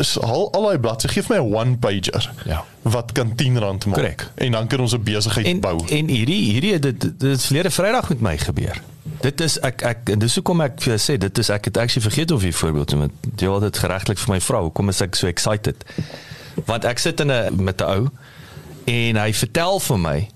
is 0.00 0.14
al 0.20 0.48
al 0.52 0.68
daai 0.68 0.78
bladsy 0.78 1.08
gee 1.12 1.22
vir 1.26 1.36
my 1.36 1.40
'n 1.42 1.54
one 1.54 1.76
pager 1.82 2.30
ja. 2.44 2.64
wat 2.82 3.12
kan 3.12 3.34
10 3.34 3.58
rand 3.58 3.86
maak. 3.86 3.94
Correct. 3.94 4.30
en 4.34 4.52
dan 4.52 4.66
kan 4.66 4.80
ons 4.80 4.94
'n 4.94 5.02
besigheid 5.02 5.46
en, 5.46 5.60
bou. 5.60 5.78
en 5.88 6.08
hierdie 6.08 6.42
hierdie 6.52 6.78
dit 6.78 7.00
dit 7.00 7.22
is 7.22 7.46
verlede 7.46 7.70
Vrydag 7.70 8.08
met 8.08 8.20
my 8.20 8.38
gebeur. 8.38 8.82
Dit 9.20 9.40
is 9.40 9.58
ek 9.60 9.82
ek 9.82 10.08
en 10.14 10.18
dis 10.18 10.34
hoekom 10.34 10.60
ek 10.60 10.80
vir 10.82 10.96
jou 10.96 11.00
sê 11.12 11.18
dit 11.18 11.38
is 11.38 11.50
ek 11.50 11.64
het 11.64 11.76
actually 11.76 12.06
vergeet 12.08 12.30
of 12.30 12.42
jy 12.42 12.52
voorbeeld 12.52 12.94
met 12.98 13.10
jy 13.36 13.48
wil 13.48 13.60
dit 13.60 13.78
geregtelik 13.78 14.18
vir 14.18 14.34
my 14.34 14.40
vrou 14.40 14.62
hoekom 14.62 14.88
is 14.88 15.00
ek 15.00 15.14
so 15.14 15.26
excited? 15.26 15.84
Want 16.66 16.84
ek 16.84 16.98
sit 16.98 17.20
in 17.20 17.30
'n 17.30 17.64
met 17.64 17.80
'n 17.80 17.84
ou 17.84 18.08
en 18.84 19.16
hy 19.16 19.32
vertel 19.32 19.80
vir 19.80 19.98
my 19.98 20.28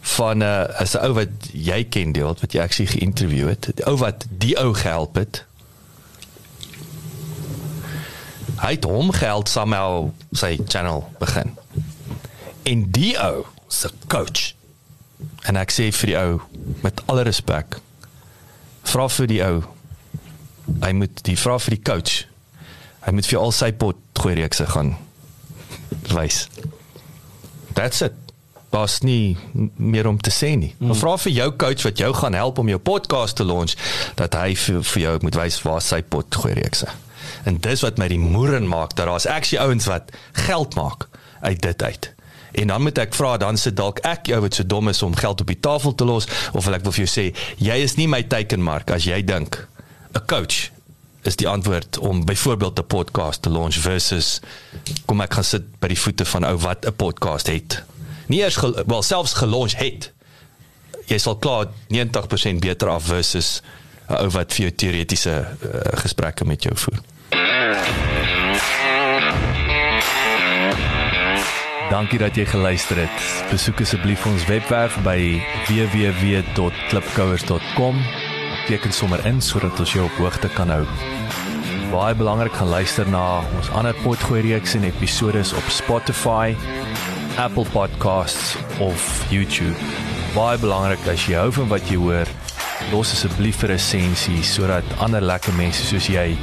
van 0.00 0.38
'n 0.38 0.42
uh, 0.42 0.80
as 0.80 0.94
'n 0.94 1.04
ou 1.04 1.12
wat 1.12 1.50
jy 1.52 1.84
ken 1.84 2.12
deel 2.12 2.36
wat 2.40 2.52
jy 2.52 2.60
actually 2.60 2.90
geïnterview 2.90 3.48
het 3.48 3.70
die 3.74 3.86
ou 3.86 3.96
wat 3.96 4.26
die 4.28 4.56
ou 4.58 4.74
gehelp 4.74 5.14
het 5.14 5.44
Hy 8.58 8.74
het 8.74 8.84
hom 8.84 9.12
geld 9.14 9.48
somehow 9.48 10.08
sy 10.34 10.58
channel 10.66 11.04
begin. 11.18 11.54
En 12.62 12.90
die 12.90 13.14
ou 13.22 13.44
se 13.70 13.90
coach. 14.10 14.54
En 15.46 15.58
ek 15.60 15.70
sê 15.70 15.90
vir 15.94 16.10
die 16.10 16.18
ou 16.18 16.40
met 16.82 17.02
alle 17.06 17.22
respek, 17.28 17.78
vra 18.90 19.06
vir 19.14 19.30
die 19.30 19.42
ou. 19.46 19.60
Hy 20.82 20.90
moet 20.98 21.22
die 21.26 21.36
vra 21.38 21.58
vir 21.62 21.76
die 21.76 21.84
coach. 21.86 22.24
Hy 23.06 23.14
moet 23.14 23.30
vir 23.30 23.38
al 23.40 23.54
sy 23.54 23.70
pot 23.72 24.00
gooi 24.18 24.34
reekse 24.40 24.66
gaan 24.74 24.96
wys. 26.10 26.48
That's 27.78 28.02
it. 28.02 28.27
Daar's 28.70 29.00
nie 29.00 29.36
meer 29.76 30.06
om 30.06 30.20
te 30.20 30.30
sê 30.30 30.52
nie. 30.60 30.74
Mm. 30.78 30.94
Vra 30.94 31.16
vir 31.16 31.32
jou 31.32 31.48
coach 31.56 31.82
wat 31.82 31.98
jou 31.98 32.12
gaan 32.14 32.36
help 32.36 32.58
om 32.58 32.68
jou 32.68 32.78
podcast 32.78 33.36
te 33.36 33.44
launch 33.44 33.74
dat 34.14 34.34
hy 34.34 34.54
vir, 34.54 34.82
vir 34.82 35.02
jou 35.02 35.14
moet 35.24 35.38
wys 35.40 35.62
waar 35.64 35.80
sy 35.84 36.02
pot 36.02 36.40
gooi 36.42 36.52
reekse. 36.58 36.88
En 37.48 37.56
dis 37.64 37.80
wat 37.84 37.98
my 37.98 38.08
die 38.12 38.20
moeren 38.20 38.68
maak 38.68 38.94
dat 38.96 39.08
daar's 39.08 39.26
actually 39.26 39.64
ouens 39.64 39.88
wat 39.88 40.12
geld 40.32 40.74
maak 40.74 41.08
uit 41.40 41.60
dit 41.62 41.82
uit. 41.82 42.12
En 42.52 42.66
dan 42.66 42.82
moet 42.82 42.98
ek 42.98 43.14
vra 43.14 43.36
dan 43.36 43.56
sit 43.56 43.76
dalk 43.76 44.00
ek 44.08 44.28
jou 44.32 44.40
wat 44.44 44.56
so 44.56 44.66
dom 44.66 44.88
is 44.88 45.02
om 45.02 45.16
geld 45.16 45.40
op 45.40 45.46
die 45.52 45.60
tafel 45.60 45.94
te 45.94 46.04
los 46.04 46.28
of 46.52 46.64
wil 46.64 46.76
ek 46.76 46.84
wil 46.86 46.96
vir 46.96 47.04
jou 47.04 47.12
sê 47.12 47.26
jy 47.60 47.76
is 47.84 47.96
nie 48.00 48.08
my 48.08 48.22
teikenmark 48.24 48.90
as 48.94 49.06
jy 49.08 49.20
dink 49.24 49.60
'n 50.16 50.24
coach 50.26 50.70
is 51.28 51.36
die 51.36 51.48
antwoord 51.48 51.98
om 51.98 52.24
byvoorbeeld 52.24 52.78
'n 52.78 52.86
podcast 52.86 53.42
te 53.42 53.50
launch 53.50 53.76
versus 53.76 54.40
kom 55.06 55.20
ek 55.20 55.34
gaan 55.34 55.44
sit 55.44 55.80
by 55.80 55.88
die 55.88 56.00
voete 56.00 56.24
van 56.24 56.44
ou 56.44 56.56
wat 56.56 56.86
'n 56.86 56.96
podcast 56.96 57.46
het. 57.46 57.82
Nie 58.28 58.40
eers 58.44 58.56
gel- 58.60 58.82
wel 58.86 59.02
selfs 59.02 59.32
gelaunch 59.32 59.72
het. 59.80 60.12
Jy 61.08 61.16
sal 61.18 61.36
klaar 61.40 61.66
90% 61.88 62.58
beter 62.60 62.88
af 62.92 63.02
versus 63.08 63.62
'n 64.08 64.14
ou 64.14 64.28
wat 64.30 64.52
vir 64.54 64.62
jou 64.68 64.74
teoretiese 64.74 65.32
uh, 65.36 65.46
gesprekke 66.04 66.44
met 66.44 66.62
jou 66.62 66.76
voer. 66.76 66.98
Dankie 71.90 72.18
dat 72.20 72.36
jy 72.36 72.44
geluister 72.44 72.96
het. 73.00 73.16
Besoek 73.50 73.80
asseblief 73.80 74.26
ons 74.28 74.44
webwerf 74.46 74.98
by 75.04 75.40
www.klipkouers.com. 75.68 77.96
Teken 78.68 78.92
sommer 78.92 79.24
in 79.26 79.40
sodat 79.40 79.78
ons 79.80 79.92
jou 79.96 80.04
op 80.04 80.12
hoogte 80.20 80.48
kan 80.52 80.68
hou. 80.68 80.84
Baie 81.92 82.12
belangrik 82.14 82.52
gaan 82.52 82.68
luister 82.68 83.08
na 83.08 83.40
ons 83.56 83.70
ander 83.72 83.94
potgooi 84.04 84.40
reeks 84.44 84.74
en 84.76 84.84
episode 84.84 85.40
op 85.56 85.64
Spotify, 85.72 86.52
Apple 87.38 87.64
Podcasts 87.70 88.56
of 88.80 88.98
YouTube. 89.30 89.76
Baie 90.34 90.58
belangrik 90.58 91.04
as 91.06 91.22
jy 91.30 91.36
hou 91.38 91.52
van 91.54 91.70
wat 91.70 91.86
jy 91.86 91.94
hoor, 92.02 92.26
los 92.90 93.12
asseblief 93.14 93.62
'n 93.62 93.70
resensie 93.70 94.42
sodat 94.42 94.82
ander 94.98 95.22
lekker 95.22 95.54
mense 95.54 95.86
soos 95.86 96.10
jy 96.10 96.36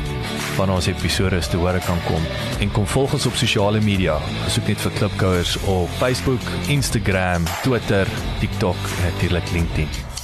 van 0.55 0.71
ons 0.71 0.87
episode 0.87 1.39
te 1.51 1.57
hore 1.57 1.83
kan 1.83 1.99
kom. 2.07 2.23
En 2.61 2.71
kom 2.71 2.87
volg 2.87 3.13
ons 3.13 3.25
op 3.25 3.35
sosiale 3.35 3.81
media. 3.81 4.19
Besoek 4.45 4.67
net 4.67 4.79
vir 4.79 4.91
Klipkouers 4.91 5.57
op 5.67 5.89
Facebook, 5.99 6.43
Instagram, 6.67 7.43
Twitter, 7.63 8.07
TikTok 8.39 8.79
en 8.97 9.11
natuurlik 9.11 9.51
LinkedIn. 9.51 10.14